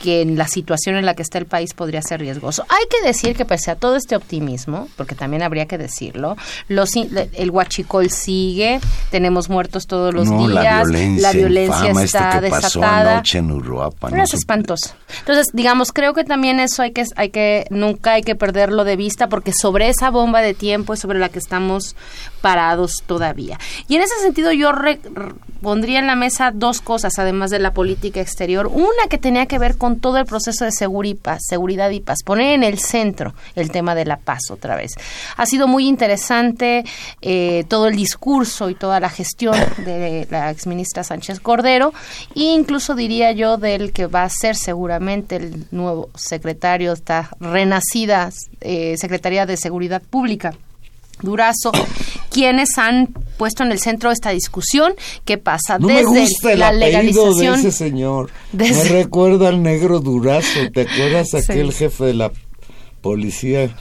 [0.00, 2.64] que en la situación en la que está el país podría ser riesgoso.
[2.68, 6.36] Hay que decir que pese a todo este optimismo, porque también habría que decirlo,
[6.68, 8.80] los, el huachicol sigue,
[9.10, 13.12] tenemos muertos todos los no, días, la violencia, la violencia infama, está que pasó desatada.
[13.14, 14.10] anoche en Uruapan.
[14.10, 14.94] Pero no es espantoso.
[15.20, 18.96] Entonces, digamos, creo que también eso hay que, hay que, nunca hay que perderlo de
[18.96, 21.96] vista porque sobre esa bomba de tiempo es sobre la que estamos
[22.40, 23.58] parados todavía.
[23.88, 25.00] Y en ese sentido yo re-
[25.60, 28.68] pondría en la mesa dos cosas, además de la política exterior.
[28.68, 32.18] Una que tenía que ver con todo el proceso de y seguridad y paz.
[32.24, 34.92] Poner en el centro el tema de la paz otra vez.
[35.36, 36.84] Ha sido muy interesante
[37.22, 41.92] eh, todo el discurso y toda la gestión de la exministra Sánchez Cordero
[42.36, 48.30] e incluso diría yo del que va a ser seguramente el nuevo secretario esta renacida
[48.60, 50.54] eh, Secretaría de Seguridad Pública.
[51.20, 51.72] Durazo,
[52.38, 56.58] quienes han puesto en el centro esta discusión que pasa No desde me gusta el
[56.60, 58.30] la apellido de legalización ese señor.
[58.52, 60.70] Desde- Me recuerda al negro Durazo.
[60.72, 61.36] ¿Te acuerdas Sí.
[61.38, 62.32] aquel jefe de la
[63.00, 63.74] policía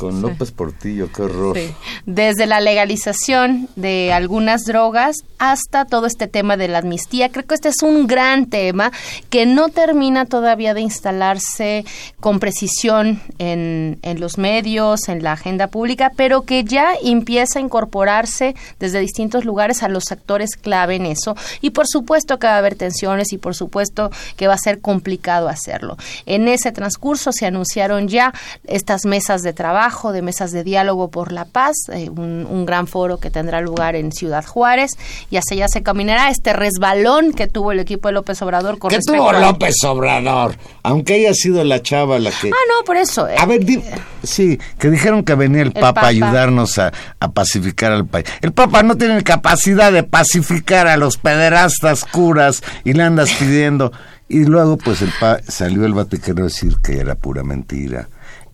[0.00, 1.12] con López Portillo?
[1.12, 1.56] Qué horror.
[1.58, 1.74] Sí.
[2.06, 7.28] Desde la legalización de algunas drogas hasta todo este tema de la amnistía.
[7.28, 8.92] Creo que este es un gran tema
[9.28, 11.84] que no termina todavía de instalarse
[12.18, 17.62] con precisión en, en los medios, en la agenda pública, pero que ya empieza a
[17.62, 21.36] incorporarse desde distintos lugares a los actores clave en eso.
[21.60, 24.80] Y por supuesto que va a haber tensiones y por supuesto que va a ser
[24.80, 25.98] complicado hacerlo.
[26.24, 28.32] En ese transcurso se anunciaron ya
[28.64, 32.86] estas mesas de trabajo, de mesas de diálogo por la paz, eh, un, un gran
[32.86, 34.92] foro que tendrá lugar en Ciudad Juárez
[35.30, 38.90] y hacia allá se caminará este resbalón que tuvo el equipo de López Obrador con
[38.90, 40.56] ¿Qué respecto tuvo López Obrador?
[40.82, 42.48] Aunque haya sido la chava la que...
[42.48, 43.28] Ah, no, por eso.
[43.28, 43.82] eh, A ver, di-
[44.22, 46.06] sí, que dijeron que venía el, Papa, Papa.
[46.06, 48.26] a ayudarnos a, a pacificar al país.
[48.40, 53.92] El Papa no tiene capacidad de pacificar a los pederastas curas y le andas pidiendo.
[54.28, 58.08] Y luego, pues, el pa salió el Vaticano a decir que era pura mentira.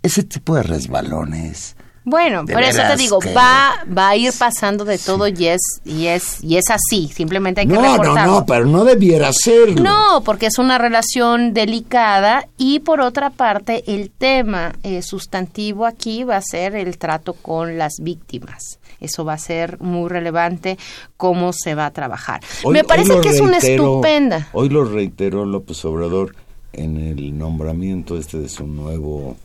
[0.06, 1.74] Ese tipo de resbalones.
[2.08, 5.60] Bueno, por eso te digo, que- va, va a ir pasando de todo y es,
[5.84, 7.10] y es, y es así.
[7.12, 8.32] Simplemente hay que No, no, reportarlo.
[8.32, 9.82] no, pero no debiera serlo.
[9.82, 16.22] No, porque es una relación delicada y por otra parte el tema eh, sustantivo aquí
[16.22, 18.78] va a ser el trato con las víctimas.
[19.00, 20.78] Eso va a ser muy relevante
[21.16, 22.40] cómo se va a trabajar.
[22.62, 24.46] Hoy- Me parece que es una estupenda.
[24.52, 26.36] Hoy lo reiteró López Obrador
[26.72, 29.36] en el nombramiento este de su nuevo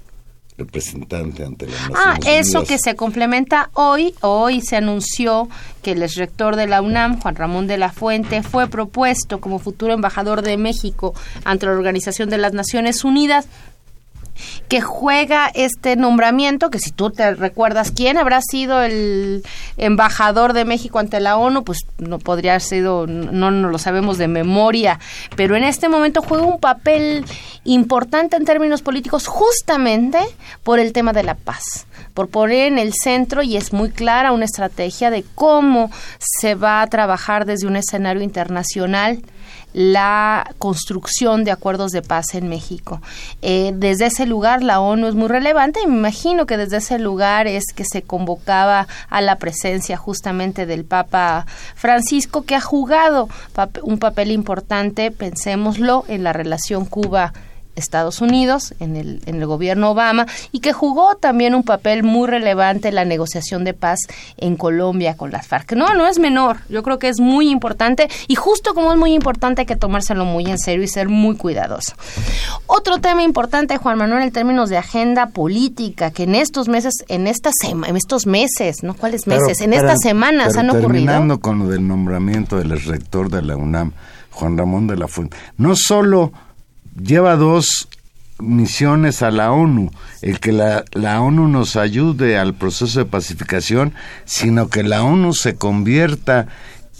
[0.65, 2.67] representante ante la Ah, Naciones eso Unidas.
[2.69, 4.13] que se complementa hoy.
[4.21, 5.49] Hoy se anunció
[5.81, 9.93] que el exrector de la UNAM, Juan Ramón de la Fuente, fue propuesto como futuro
[9.93, 13.47] embajador de México ante la Organización de las Naciones Unidas
[14.67, 19.43] que juega este nombramiento, que si tú te recuerdas quién habrá sido el
[19.77, 24.17] embajador de México ante la ONU, pues no podría haber sido, no, no lo sabemos
[24.17, 24.99] de memoria,
[25.35, 27.25] pero en este momento juega un papel
[27.63, 30.19] importante en términos políticos justamente
[30.63, 34.31] por el tema de la paz, por poner en el centro, y es muy clara
[34.31, 39.21] una estrategia de cómo se va a trabajar desde un escenario internacional
[39.73, 43.01] la construcción de acuerdos de paz en México.
[43.41, 46.99] Eh, desde ese lugar la ONU es muy relevante y me imagino que desde ese
[46.99, 51.45] lugar es que se convocaba a la presencia justamente del Papa
[51.75, 53.29] Francisco que ha jugado
[53.83, 57.33] un papel importante, pensémoslo, en la relación Cuba.
[57.75, 62.27] Estados Unidos, en el, en el gobierno Obama, y que jugó también un papel muy
[62.27, 63.99] relevante en la negociación de paz
[64.37, 65.73] en Colombia con las FARC.
[65.73, 69.13] No, no es menor, yo creo que es muy importante, y justo como es muy
[69.13, 71.93] importante hay que tomárselo muy en serio y ser muy cuidadoso.
[72.67, 77.27] Otro tema importante, Juan Manuel, en términos de agenda política, que en estos meses, en
[77.27, 78.93] estas en estos meses, ¿no?
[78.95, 79.61] ¿Cuáles Pero, meses?
[79.61, 81.05] en estas semanas pero han ocurrido.
[81.05, 83.93] Terminando con lo del nombramiento del rector de la UNAM,
[84.31, 86.31] Juan Ramón de la Fuente, no solo
[86.95, 87.87] lleva dos
[88.39, 93.93] misiones a la ONU, el que la, la ONU nos ayude al proceso de pacificación,
[94.25, 96.47] sino que la ONU se convierta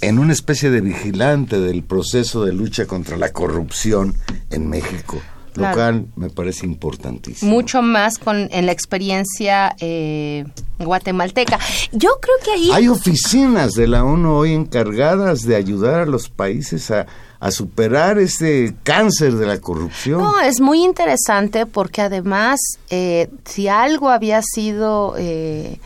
[0.02, 4.16] en una especie de vigilante del proceso de lucha contra la corrupción
[4.50, 5.22] en México,
[5.54, 5.76] Claro.
[5.76, 7.52] cual me parece importantísimo.
[7.52, 10.46] Mucho más con en la experiencia eh,
[10.80, 11.60] guatemalteca.
[11.92, 16.30] Yo creo que ahí Hay oficinas de la ONU hoy encargadas de ayudar a los
[16.30, 17.06] países a,
[17.42, 20.22] a superar este cáncer de la corrupción.
[20.22, 25.80] No, es muy interesante porque además, eh, si algo había sido eh,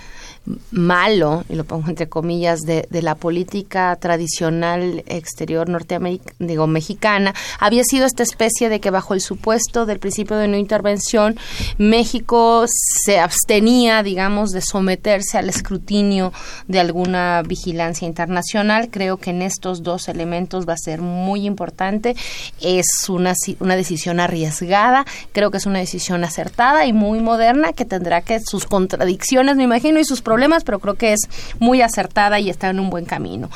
[0.71, 7.33] malo, y lo pongo entre comillas, de, de la política tradicional exterior norteamericana, digo, mexicana,
[7.59, 11.37] había sido esta especie de que bajo el supuesto del principio de no intervención,
[11.77, 16.31] México se abstenía, digamos, de someterse al escrutinio
[16.67, 18.89] de alguna vigilancia internacional.
[18.91, 22.15] Creo que en estos dos elementos va a ser muy importante.
[22.61, 27.85] Es una, una decisión arriesgada, creo que es una decisión acertada y muy moderna que
[27.85, 31.21] tendrá que sus contradicciones, me imagino, y sus problemas, pero creo que es
[31.59, 33.49] muy acertada y está en un buen camino.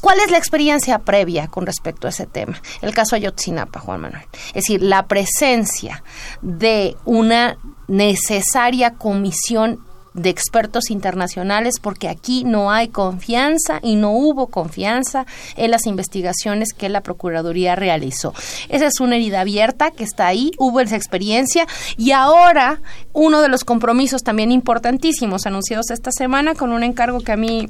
[0.00, 2.60] ¿Cuál es la experiencia previa con respecto a ese tema?
[2.82, 4.26] El caso Ayotzinapa, Juan Manuel.
[4.48, 6.04] Es decir, la presencia
[6.42, 7.56] de una
[7.88, 9.80] necesaria comisión
[10.14, 16.72] de expertos internacionales porque aquí no hay confianza y no hubo confianza en las investigaciones
[16.72, 18.32] que la Procuraduría realizó.
[18.68, 22.80] Esa es una herida abierta que está ahí, hubo esa experiencia y ahora
[23.12, 27.68] uno de los compromisos también importantísimos anunciados esta semana con un encargo que a mí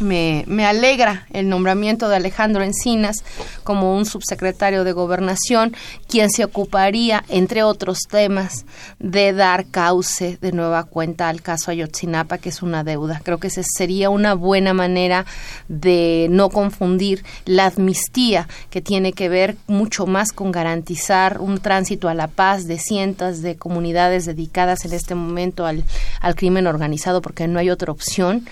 [0.00, 3.24] me, me, alegra el nombramiento de Alejandro Encinas
[3.64, 5.74] como un subsecretario de Gobernación,
[6.08, 8.64] quien se ocuparía, entre otros temas,
[8.98, 13.20] de dar cauce de nueva cuenta al caso Ayotzinapa, que es una deuda.
[13.22, 15.26] Creo que esa sería una buena manera
[15.68, 22.08] de no confundir la amnistía, que tiene que ver mucho más con garantizar un tránsito
[22.08, 25.84] a la paz de cientos de comunidades dedicadas en este momento al,
[26.20, 28.46] al crimen organizado, porque no hay otra opción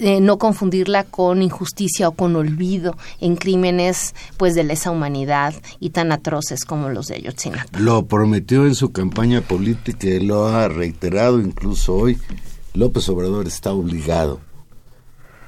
[0.00, 5.90] eh, no confundirla con injusticia o con olvido en crímenes pues de lesa humanidad y
[5.90, 7.78] tan atroces como los de Ayotzinapa.
[7.78, 12.18] Lo prometió en su campaña política y lo ha reiterado incluso hoy.
[12.72, 14.40] López Obrador está obligado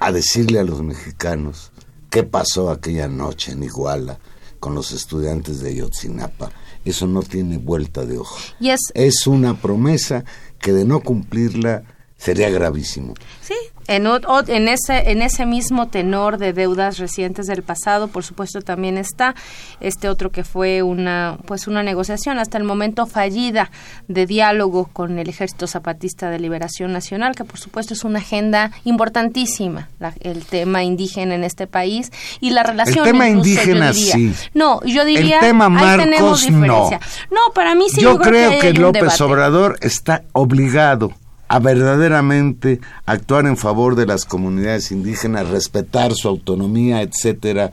[0.01, 1.73] a decirle a los mexicanos
[2.11, 4.19] qué pasó aquella noche en Iguala
[4.61, 6.53] con los estudiantes de Ayotzinapa.
[6.85, 8.39] Eso no tiene vuelta de hoja.
[8.61, 10.25] Y es, es una promesa
[10.59, 11.85] que de no cumplirla
[12.17, 13.15] sería gravísimo.
[13.41, 13.55] Sí,
[13.87, 18.99] en, en, ese, en ese mismo tenor de deudas recientes del pasado, por supuesto, también
[18.99, 19.35] está
[19.81, 23.71] este otro que fue una, pues una negociación hasta el momento fallida
[24.09, 28.71] de diálogo con el Ejército Zapatista de Liberación Nacional, que por supuesto es una agenda
[28.85, 29.89] importantísima,
[30.21, 32.11] el tema indígena en este país
[32.41, 33.07] y la relación.
[33.07, 34.35] El tema indígena, sí.
[34.55, 35.37] No, yo diría.
[35.37, 36.91] El tema Marcos, no.
[37.31, 38.01] No, para mí sí.
[38.01, 41.13] Yo, creo, que, López Obrador está obligado
[41.53, 47.73] a verdaderamente actuar en favor de las comunidades indígenas, respetar su autonomía, etcétera,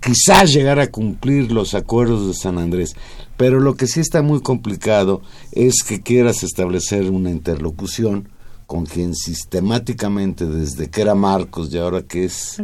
[0.00, 2.94] quizás llegar a cumplir los acuerdos de San Andrés.
[3.36, 8.28] Pero lo que sí está muy complicado es que quieras establecer una interlocución
[8.68, 12.56] con quien sistemáticamente, desde que era Marcos y ahora que es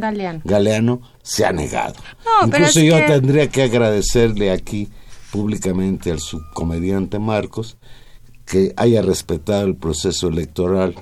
[0.45, 1.95] Galeano, se ha negado.
[2.45, 4.87] Incluso yo tendría que agradecerle aquí
[5.33, 7.77] públicamente al subcomediante Marcos
[8.49, 10.95] que haya respetado el proceso electoral,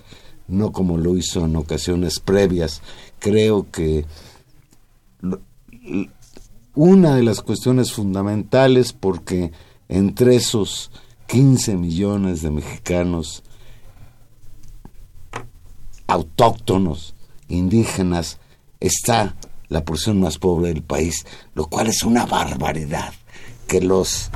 [0.49, 2.81] no como lo hizo en ocasiones previas.
[3.19, 4.05] Creo que
[6.75, 9.53] una de las cuestiones fundamentales, porque
[9.87, 10.91] entre esos
[11.27, 13.43] 15 millones de mexicanos
[16.05, 17.15] autóctonos,
[17.47, 18.39] indígenas,
[18.81, 19.37] está
[19.69, 21.25] la porción más pobre del país,
[21.55, 23.13] lo cual es una barbaridad
[23.67, 24.31] que los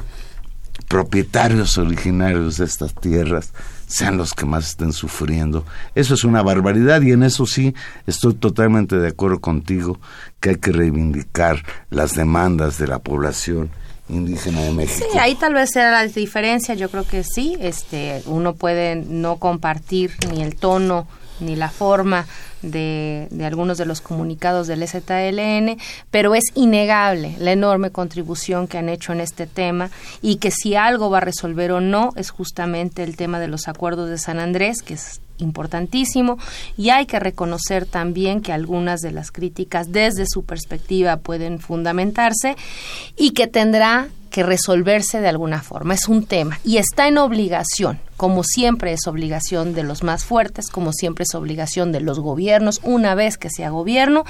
[0.91, 3.53] propietarios originarios de estas tierras
[3.87, 5.65] sean los que más estén sufriendo.
[5.95, 7.73] Eso es una barbaridad y en eso sí
[8.07, 10.01] estoy totalmente de acuerdo contigo
[10.41, 13.69] que hay que reivindicar las demandas de la población
[14.09, 15.07] indígena de México.
[15.09, 19.37] Sí, ahí tal vez sea la diferencia, yo creo que sí, este uno puede no
[19.37, 21.07] compartir ni el tono
[21.41, 22.25] ni la forma
[22.61, 25.77] de, de, algunos de los comunicados del ZLN,
[26.11, 29.89] pero es innegable la enorme contribución que han hecho en este tema
[30.21, 33.67] y que si algo va a resolver o no es justamente el tema de los
[33.67, 36.37] acuerdos de San Andrés, que es importantísimo.
[36.77, 42.55] Y hay que reconocer también que algunas de las críticas desde su perspectiva pueden fundamentarse
[43.17, 45.93] y que tendrá que resolverse de alguna forma.
[45.93, 50.69] Es un tema y está en obligación, como siempre es obligación de los más fuertes,
[50.69, 54.23] como siempre es obligación de los gobiernos, una vez que sea gobierno,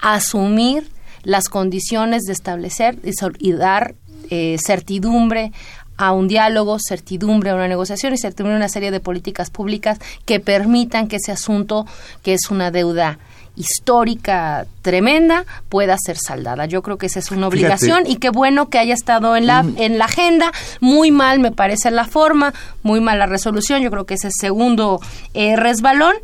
[0.00, 0.88] asumir
[1.24, 2.98] las condiciones de establecer
[3.38, 3.96] y dar
[4.30, 5.52] eh, certidumbre
[5.96, 9.98] a un diálogo, certidumbre a una negociación y certidumbre a una serie de políticas públicas
[10.24, 11.86] que permitan que ese asunto,
[12.22, 13.18] que es una deuda
[13.56, 16.66] histórica tremenda pueda ser saldada.
[16.66, 19.62] Yo creo que esa es una obligación y qué bueno que haya estado en la
[19.62, 19.76] mm.
[19.78, 20.52] en la agenda.
[20.80, 23.82] Muy mal me parece la forma, muy mal la resolución.
[23.82, 25.00] Yo creo que ese segundo
[25.34, 26.14] eh, resbalón,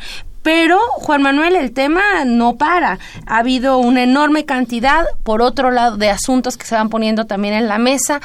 [0.43, 2.99] pero, Juan Manuel, el tema no para.
[3.27, 7.55] Ha habido una enorme cantidad, por otro lado, de asuntos que se van poniendo también
[7.55, 8.21] en la mesa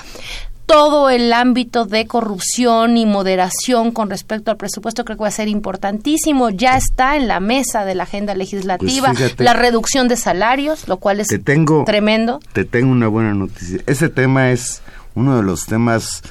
[0.68, 5.32] todo el ámbito de corrupción y moderación con respecto al presupuesto creo que va a
[5.32, 6.50] ser importantísimo.
[6.50, 9.44] Ya está en la mesa de la agenda legislativa Pues fíjate.
[9.44, 12.42] la reducción de salarios, lo cual es Te tengo, tremendo.
[12.54, 13.80] Te tengo una buena noticia.
[13.88, 14.82] Ese tema es
[15.16, 16.22] uno de los temas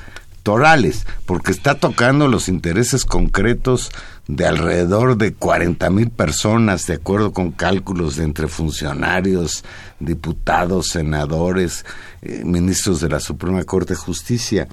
[0.42, 3.90] torales, porque está tocando los intereses concretos
[4.28, 9.64] de alrededor de 40 mil personas, de acuerdo con cálculos de entre funcionarios,
[10.00, 11.84] diputados, senadores,
[12.22, 14.68] eh, ministros de la Suprema Corte de Justicia.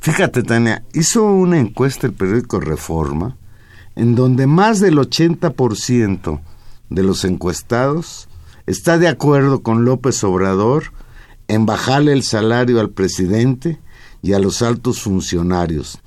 [0.00, 3.36] Fíjate, Tania, hizo una encuesta el periódico Reforma,
[3.96, 6.40] en donde más del 80%
[6.90, 8.28] de los encuestados
[8.66, 10.92] está de acuerdo con López Obrador
[11.48, 13.78] en bajarle el salario al presidente
[14.22, 16.00] y a los altos funcionarios.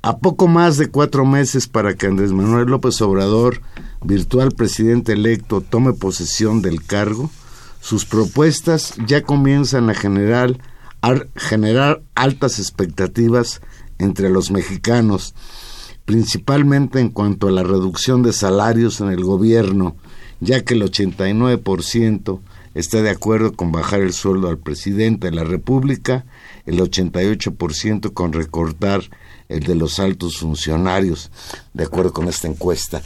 [0.00, 3.60] A poco más de cuatro meses para que Andrés Manuel López Obrador,
[4.02, 7.30] virtual presidente electo, tome posesión del cargo,
[7.80, 10.56] sus propuestas ya comienzan a generar,
[11.34, 13.60] generar altas expectativas
[13.98, 15.34] entre los mexicanos,
[16.04, 19.96] principalmente en cuanto a la reducción de salarios en el gobierno,
[20.40, 22.40] ya que el 89%
[22.74, 26.24] está de acuerdo con bajar el sueldo al presidente de la República,
[26.66, 29.02] el 88% con recortar
[29.48, 31.30] el de los altos funcionarios,
[31.72, 33.02] de acuerdo con esta encuesta.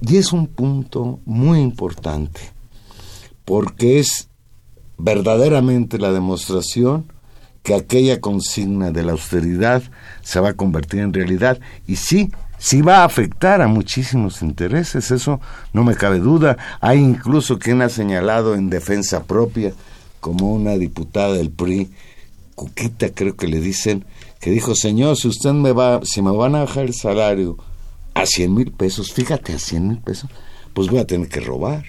[0.00, 2.40] Y es un punto muy importante,
[3.44, 4.28] porque es
[4.98, 7.10] verdaderamente la demostración
[7.62, 9.82] que aquella consigna de la austeridad
[10.22, 11.60] se va a convertir en realidad.
[11.86, 15.40] Y sí, sí va a afectar a muchísimos intereses, eso
[15.72, 16.56] no me cabe duda.
[16.80, 19.72] Hay incluso quien ha señalado en defensa propia,
[20.20, 21.90] como una diputada del PRI,
[22.54, 24.04] Cuquita creo que le dicen,
[24.42, 27.56] que dijo, señor, si usted me va, si me van a bajar el salario
[28.12, 30.28] a 100 mil pesos, fíjate, a 100 mil pesos,
[30.74, 31.84] pues voy a tener que robar.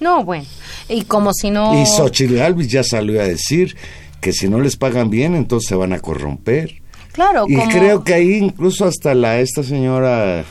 [0.00, 0.44] No, bueno,
[0.88, 1.80] y como si no...
[1.80, 3.76] Y Xochitl Galvez ya salió a decir
[4.20, 6.82] que si no les pagan bien, entonces se van a corromper.
[7.12, 7.70] Claro, Y como...
[7.70, 10.44] creo que ahí incluso hasta la esta señora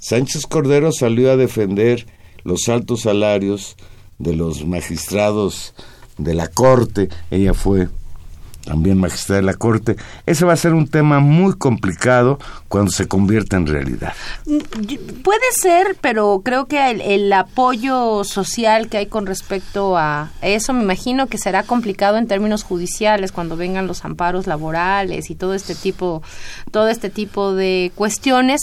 [0.00, 2.06] Sánchez Cordero salió a defender
[2.42, 3.76] los altos salarios
[4.18, 5.72] de los magistrados
[6.18, 7.08] de la corte.
[7.30, 7.88] Ella fue
[8.64, 9.96] también magistrada de la corte.
[10.26, 12.38] Ese va a ser un tema muy complicado
[12.68, 14.14] cuando se convierta en realidad.
[15.22, 20.72] Puede ser, pero creo que el, el apoyo social que hay con respecto a eso,
[20.72, 25.54] me imagino que será complicado en términos judiciales cuando vengan los amparos laborales y todo
[25.54, 26.22] este tipo,
[26.70, 28.62] todo este tipo de cuestiones.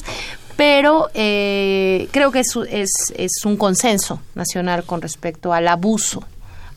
[0.58, 6.24] Pero eh, creo que es, es, es un consenso nacional con respecto al abuso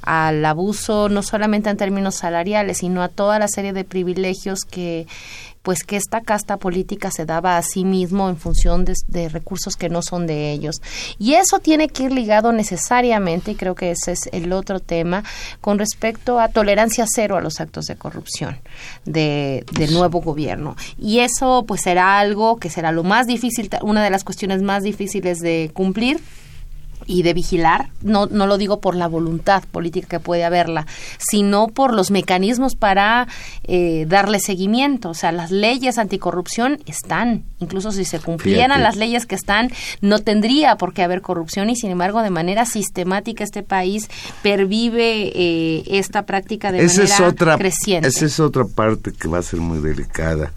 [0.05, 5.07] al abuso no solamente en términos salariales, sino a toda la serie de privilegios que
[5.65, 9.77] pues que esta casta política se daba a sí mismo en función de, de, recursos
[9.77, 10.83] que no son de ellos.
[11.19, 15.25] Y eso tiene que ir ligado necesariamente, y creo que ese es el otro tema,
[15.63, 18.59] con respecto a tolerancia cero a los actos de corrupción
[19.07, 20.77] de, del nuevo gobierno.
[20.99, 24.83] Y eso pues será algo que será lo más difícil, una de las cuestiones más
[24.83, 26.21] difíciles de cumplir,
[27.07, 30.87] y de vigilar, no, no lo digo por la voluntad política que puede haberla,
[31.19, 33.29] sino por los mecanismos para
[33.65, 35.11] eh, darle seguimiento.
[35.11, 38.83] O sea, las leyes anticorrupción están, incluso si se cumplieran Fíjate.
[38.83, 42.65] las leyes que están, no tendría por qué haber corrupción y sin embargo de manera
[42.65, 44.09] sistemática este país
[44.43, 48.09] pervive eh, esta práctica de esa manera es otra, creciente.
[48.09, 50.53] Esa es otra parte que va a ser muy delicada.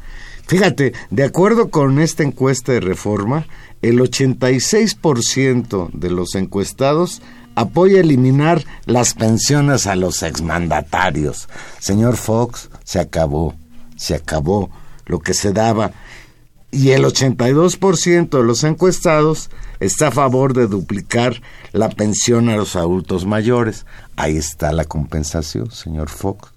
[0.48, 3.46] Fíjate, de acuerdo con esta encuesta de reforma,
[3.82, 7.22] el 86% de los encuestados
[7.56, 11.50] apoya eliminar las pensiones a los exmandatarios.
[11.80, 13.56] Señor Fox, se acabó,
[13.96, 14.70] se acabó
[15.06, 15.92] lo que se daba.
[16.70, 19.50] Y el 82% de los encuestados
[19.80, 23.86] está a favor de duplicar la pensión a los adultos mayores.
[24.18, 26.52] Ahí está la compensación, señor Fox,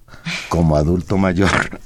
[0.49, 1.81] como adulto mayor.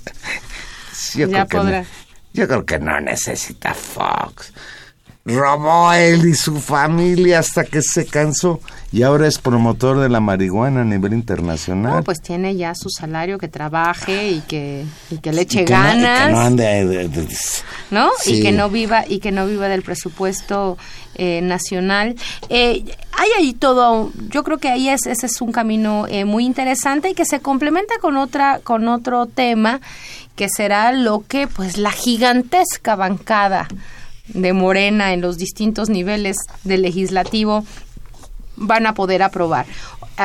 [1.14, 1.82] Yo ya creo podrá.
[1.82, 4.52] Que no, yo creo que no necesita Fox
[5.24, 8.60] robó él y su familia hasta que se cansó
[8.92, 11.94] y ahora es promotor de la marihuana a nivel internacional.
[11.96, 15.64] No, pues tiene ya su salario, que trabaje y que, y que le eche y
[15.64, 16.20] que ganas.
[16.20, 17.36] No, y que no ande de, de, de,
[17.90, 18.10] ¿no?
[18.20, 18.34] Sí.
[18.34, 20.78] Y que no viva y que no viva del presupuesto
[21.14, 22.14] eh, nacional.
[22.50, 26.44] Eh, hay ahí todo, yo creo que ahí es, ese es un camino eh, muy
[26.44, 29.80] interesante y que se complementa con otra, con otro tema
[30.36, 33.68] que será lo que, pues, la gigantesca bancada
[34.28, 37.64] de Morena en los distintos niveles del legislativo
[38.56, 39.66] van a poder aprobar.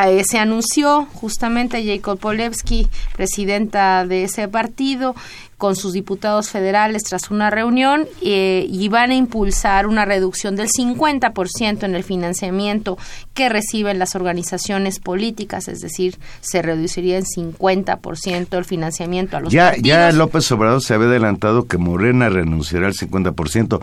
[0.06, 5.16] Eh, se anunció justamente Jacob Polewski, presidenta de ese partido,
[5.60, 10.70] con sus diputados federales tras una reunión eh, y van a impulsar una reducción del
[10.70, 12.98] 50% en el financiamiento
[13.34, 19.52] que reciben las organizaciones políticas, es decir, se reduciría en 50% el financiamiento a los
[19.52, 19.86] ya, partidos.
[19.86, 23.82] Ya López Obrador se había adelantado que Morena renunciará al 50%.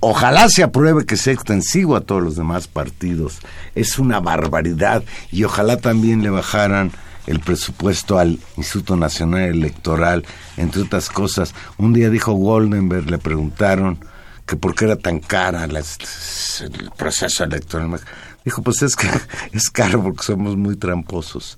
[0.00, 3.40] Ojalá se apruebe que sea extensivo a todos los demás partidos.
[3.74, 6.90] Es una barbaridad y ojalá también le bajaran
[7.26, 10.24] el presupuesto al Instituto Nacional Electoral,
[10.56, 11.54] entre otras cosas.
[11.78, 13.98] Un día dijo Goldenberg, le preguntaron
[14.46, 18.00] que por qué era tan cara el proceso electoral.
[18.44, 19.08] Dijo, pues es que
[19.52, 21.56] es caro porque somos muy tramposos.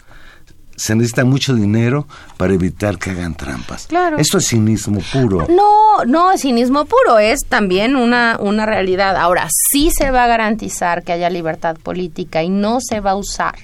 [0.77, 3.87] Se necesita mucho dinero para evitar que hagan trampas.
[3.87, 4.19] Claro.
[4.19, 5.47] Esto es cinismo puro.
[5.49, 9.17] No, no es cinismo puro, es también una, una realidad.
[9.17, 13.17] Ahora, sí se va a garantizar que haya libertad política y no se va a
[13.17, 13.55] usar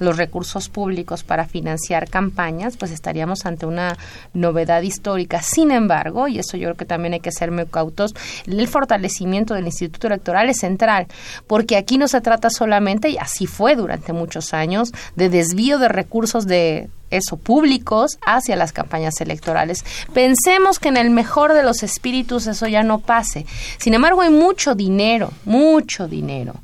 [0.00, 3.96] los recursos públicos para financiar campañas, pues estaríamos ante una
[4.34, 5.42] novedad histórica.
[5.42, 8.14] Sin embargo, y eso yo creo que también hay que ser muy cautos,
[8.46, 11.06] el fortalecimiento del Instituto Electoral es central,
[11.46, 15.88] porque aquí no se trata solamente, y así fue durante muchos años, de desvío de
[15.88, 19.84] recursos de eso públicos hacia las campañas electorales.
[20.14, 23.46] Pensemos que en el mejor de los espíritus eso ya no pase.
[23.78, 26.54] Sin embargo, hay mucho dinero, mucho dinero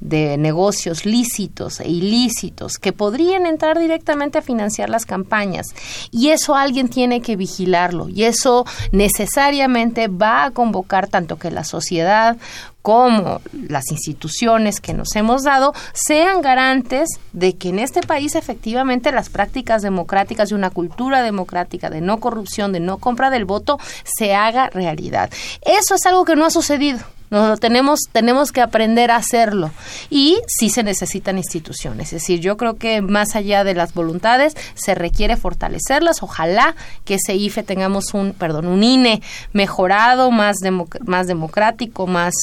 [0.00, 5.66] de negocios lícitos e ilícitos que podrían entrar directamente a financiar las campañas.
[6.10, 11.64] Y eso alguien tiene que vigilarlo y eso necesariamente va a convocar tanto que la
[11.64, 12.36] sociedad
[12.84, 19.10] como las instituciones que nos hemos dado sean garantes de que en este país efectivamente
[19.10, 23.78] las prácticas democráticas y una cultura democrática de no corrupción, de no compra del voto,
[24.04, 25.30] se haga realidad.
[25.62, 26.98] Eso es algo que no ha sucedido.
[27.34, 29.72] Lo tenemos, tenemos que aprender a hacerlo.
[30.08, 32.12] Y sí se necesitan instituciones.
[32.12, 36.22] Es decir, yo creo que más allá de las voluntades, se requiere fortalecerlas.
[36.22, 39.20] Ojalá que ese IFE tengamos un, perdón, un INE
[39.52, 40.58] mejorado, más,
[41.04, 42.34] más democrático, más,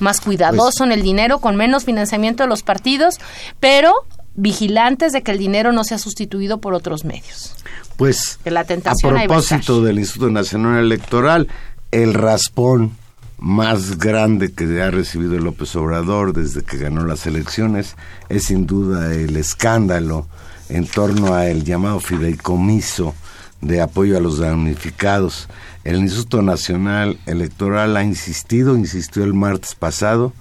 [0.00, 3.16] más cuidadoso Pues en el dinero, con menos financiamiento de los partidos,
[3.60, 3.92] pero
[4.34, 7.54] vigilantes de que el dinero no sea sustituido por otros medios.
[7.96, 11.48] Pues Que la a tentación propósito del Instituto Nacional Electoral,
[11.90, 12.96] el raspón
[13.38, 17.96] más grande que ha recibido López Obrador desde que ganó las elecciones
[18.28, 20.26] es sin duda el escándalo
[20.68, 23.14] en torno a el llamado fideicomiso
[23.60, 25.48] de apoyo a los damnificados.
[25.84, 30.32] El Instituto Nacional Electoral ha insistido, insistió el martes pasado,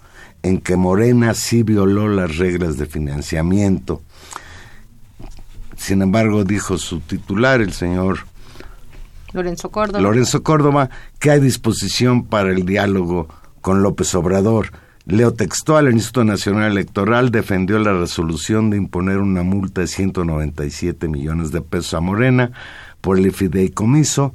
[0.43, 4.01] en que Morena sí violó las reglas de financiamiento.
[5.77, 8.19] Sin embargo, dijo su titular, el señor
[9.38, 10.01] Lorenzo Córdoba.
[10.01, 13.27] Lorenzo Córdoba, que hay disposición para el diálogo
[13.61, 14.71] con López Obrador.
[15.05, 21.51] Leo textual, Instituto Nacional Electoral defendió la resolución de imponer una multa de 197 millones
[21.51, 22.51] de pesos a Morena
[22.99, 24.33] por el fideicomiso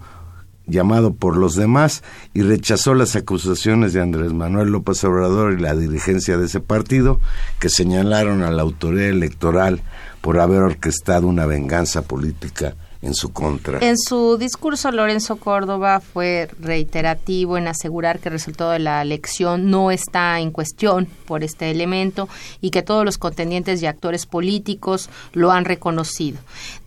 [0.67, 5.75] llamado por los demás y rechazó las acusaciones de Andrés Manuel López Obrador y la
[5.75, 7.21] dirigencia de ese partido
[7.59, 9.83] que señalaron a la autoridad electoral
[10.21, 13.81] por haber orquestado una venganza política en su contra.
[13.81, 19.71] En su discurso, Lorenzo Córdoba fue reiterativo en asegurar que el resultado de la elección
[19.71, 22.29] no está en cuestión por este elemento
[22.61, 26.39] y que todos los contendientes y actores políticos lo han reconocido.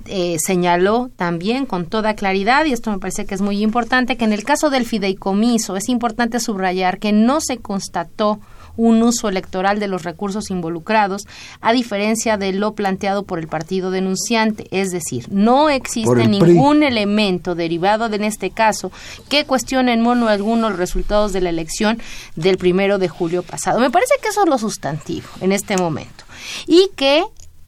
[0.06, 4.26] Eh, señaló también con toda claridad, y esto me parece que es muy importante, que
[4.26, 8.40] en el caso del fideicomiso es importante subrayar que no se constató
[8.78, 11.28] un uso electoral de los recursos involucrados,
[11.62, 14.68] a diferencia de lo planteado por el partido denunciante.
[14.72, 16.28] Es decir, no existe PRI.
[16.28, 18.92] ningún elemento derivado de en este caso
[19.30, 22.02] que cuestione en mono alguno los resultados de la elección
[22.36, 23.80] del primero de julio pasado.
[23.80, 26.26] Me parece que eso es lo sustantivo en este momento.
[26.68, 27.24] Y que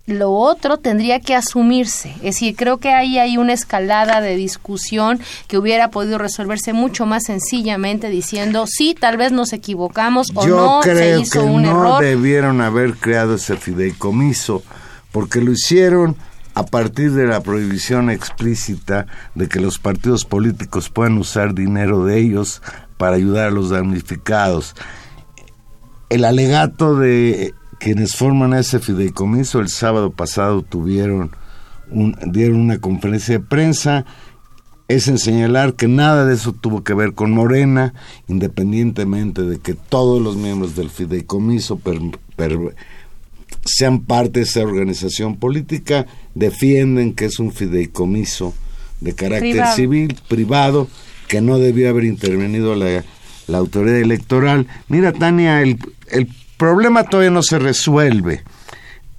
[0.08, 2.12] lo otro tendría que asumirse.
[2.16, 7.06] Es decir, creo que ahí hay una escalada de discusión que hubiera podido resolverse mucho
[7.06, 11.46] más sencillamente diciendo, sí, tal vez nos equivocamos o Yo no se creo hizo que
[11.46, 12.02] un no error.
[12.02, 14.64] debieron haber creado ese fideicomiso,
[15.12, 16.16] porque lo hicieron
[16.54, 22.18] a partir de la prohibición explícita de que los partidos políticos puedan usar dinero de
[22.18, 22.62] ellos
[22.96, 24.74] para ayudar a los damnificados.
[26.10, 31.32] El alegato de quienes forman ese fideicomiso el sábado pasado tuvieron
[31.90, 34.06] un- dieron una conferencia de prensa
[34.88, 37.94] es en señalar que nada de eso tuvo que ver con Morena,
[38.30, 42.00] independientemente de que todos los miembros del fideicomiso per-
[42.38, 42.74] per-
[43.66, 46.06] sean parte de esa organización política,
[46.36, 48.54] defienden que es un fideicomiso
[49.02, 49.76] de carácter Privado.
[49.76, 50.88] civil, privado,
[51.28, 53.04] que no debió haber intervenido la,
[53.48, 54.68] la autoridad electoral.
[54.88, 55.80] Mira, Tania, el,
[56.12, 58.44] el problema todavía no se resuelve.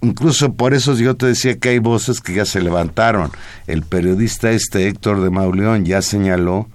[0.01, 3.31] Incluso por eso yo te decía que hay voces que ya se levantaron.
[3.67, 6.69] El periodista este Héctor de Mauleón ya señaló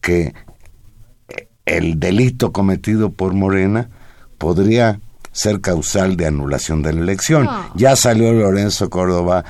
[0.00, 0.34] que
[1.66, 3.90] el delito cometido por Morena
[4.38, 5.00] podría
[5.32, 7.48] ser causal de anulación de la elección.
[7.74, 9.44] Ya salió Lorenzo Córdoba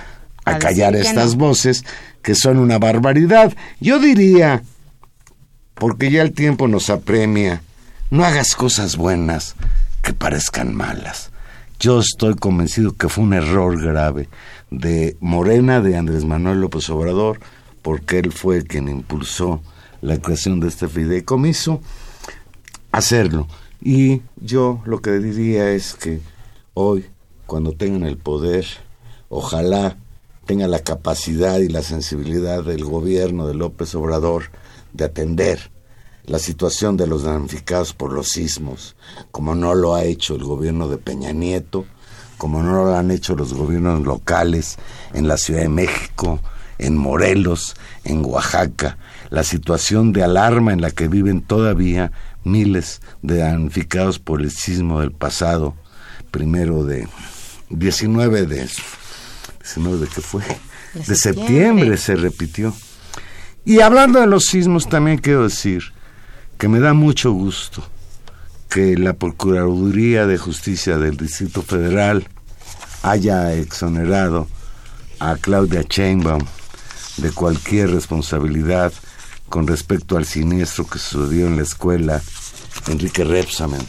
[0.45, 1.85] a, callar estas voces
[2.23, 3.53] que son una barbaridad.
[3.79, 4.63] Yo diría,
[5.75, 7.63] porque ya el tiempo nos apremia,
[8.11, 9.55] no hagas cosas buenas
[10.03, 11.31] que parezcan malas.
[11.81, 14.29] Yo estoy convencido que fue un error grave
[14.71, 17.39] de Morena, de Andrés Manuel López Obrador,
[17.83, 19.61] porque él fue quien impulsó
[20.01, 21.81] la creación de este fideicomiso,
[22.93, 23.47] hacerlo.
[23.81, 26.21] Y yo lo que diría es que
[26.75, 27.07] hoy,
[27.47, 28.67] cuando tengan el poder,
[29.29, 29.97] ojalá
[30.47, 34.45] tenga la capacidad y la sensibilidad del gobierno de López Obrador
[34.93, 35.71] de atender
[36.29, 38.97] la situación de los damnificados por los sismos,
[39.31, 41.87] como no lo ha hecho el gobierno de Peña Nieto,
[42.37, 44.77] como no lo han hecho los gobiernos locales
[45.15, 46.41] en la Ciudad de México,
[46.77, 48.99] en Morelos, en Oaxaca,
[49.31, 52.13] la situación de alarma en la que viven todavía
[52.45, 55.75] miles de damnificados por el sismo del pasado,
[56.31, 57.09] primero de
[57.71, 58.69] 19 de
[59.61, 60.43] 19 de qué fue,
[60.95, 62.75] de septiembre se repitió.
[63.65, 65.98] Y hablando de los sismos también quiero decir
[66.59, 67.85] que me da mucho gusto
[68.69, 72.27] que la Procuraduría de Justicia del Distrito Federal
[73.03, 74.49] haya exonerado
[75.21, 76.45] a Claudia Sheinbaum
[77.19, 78.93] de cualquier responsabilidad
[79.49, 82.21] con respecto al siniestro que sucedió en la escuela
[82.89, 83.81] Enrique Repsamen.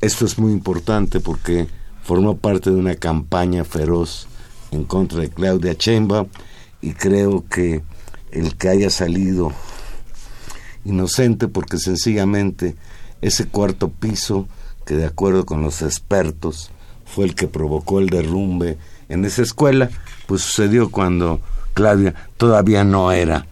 [0.00, 1.68] Esto es muy importante porque
[2.02, 4.26] formó parte de una campaña feroz
[4.72, 6.26] en contra de Claudia Sheinbaum
[6.82, 7.84] y creo que
[8.32, 9.52] el que haya salido
[10.86, 12.74] inocente porque sencillamente
[13.20, 14.48] ese cuarto piso
[14.84, 16.70] que de acuerdo con los expertos
[17.04, 18.78] fue el que provocó el derrumbe
[19.08, 19.90] en esa escuela,
[20.26, 21.40] pues sucedió cuando
[21.74, 23.46] Claudia todavía no era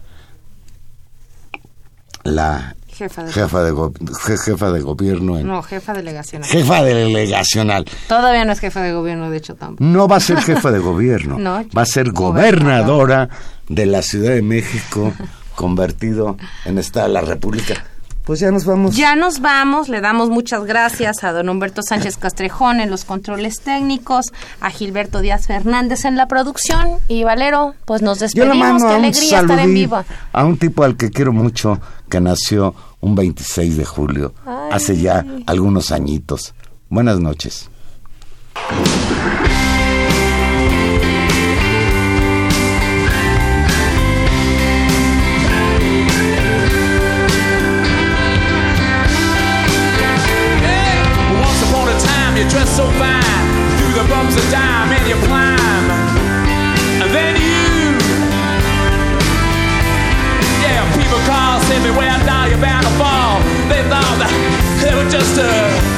[2.23, 5.37] la jefa de, jefa de, jefa de gobierno.
[5.43, 6.49] no, jefa delegacional.
[6.49, 7.85] Jefa delegacional.
[8.07, 9.83] Todavía no es jefa de gobierno, de hecho tampoco.
[9.83, 11.37] No va a ser jefa de gobierno.
[11.39, 13.29] no, va a ser gobernadora
[13.69, 15.13] de la Ciudad de México
[15.55, 17.83] convertido en Estado de la República.
[18.25, 18.95] Pues ya nos vamos.
[18.95, 19.87] Ya nos vamos.
[19.87, 25.21] Le damos muchas gracias a don Humberto Sánchez Castrejón en los controles técnicos, a Gilberto
[25.21, 28.81] Díaz Fernández en la producción y Valero, pues nos despedimos.
[28.81, 30.03] Qué alegría estar en vivo.
[30.33, 31.79] A un tipo al que quiero mucho
[32.09, 34.33] que nació un 26 de julio,
[34.71, 36.55] hace ya algunos añitos.
[36.89, 37.69] Buenas noches.
[63.77, 64.19] It Bob.
[64.81, 65.94] They were just a.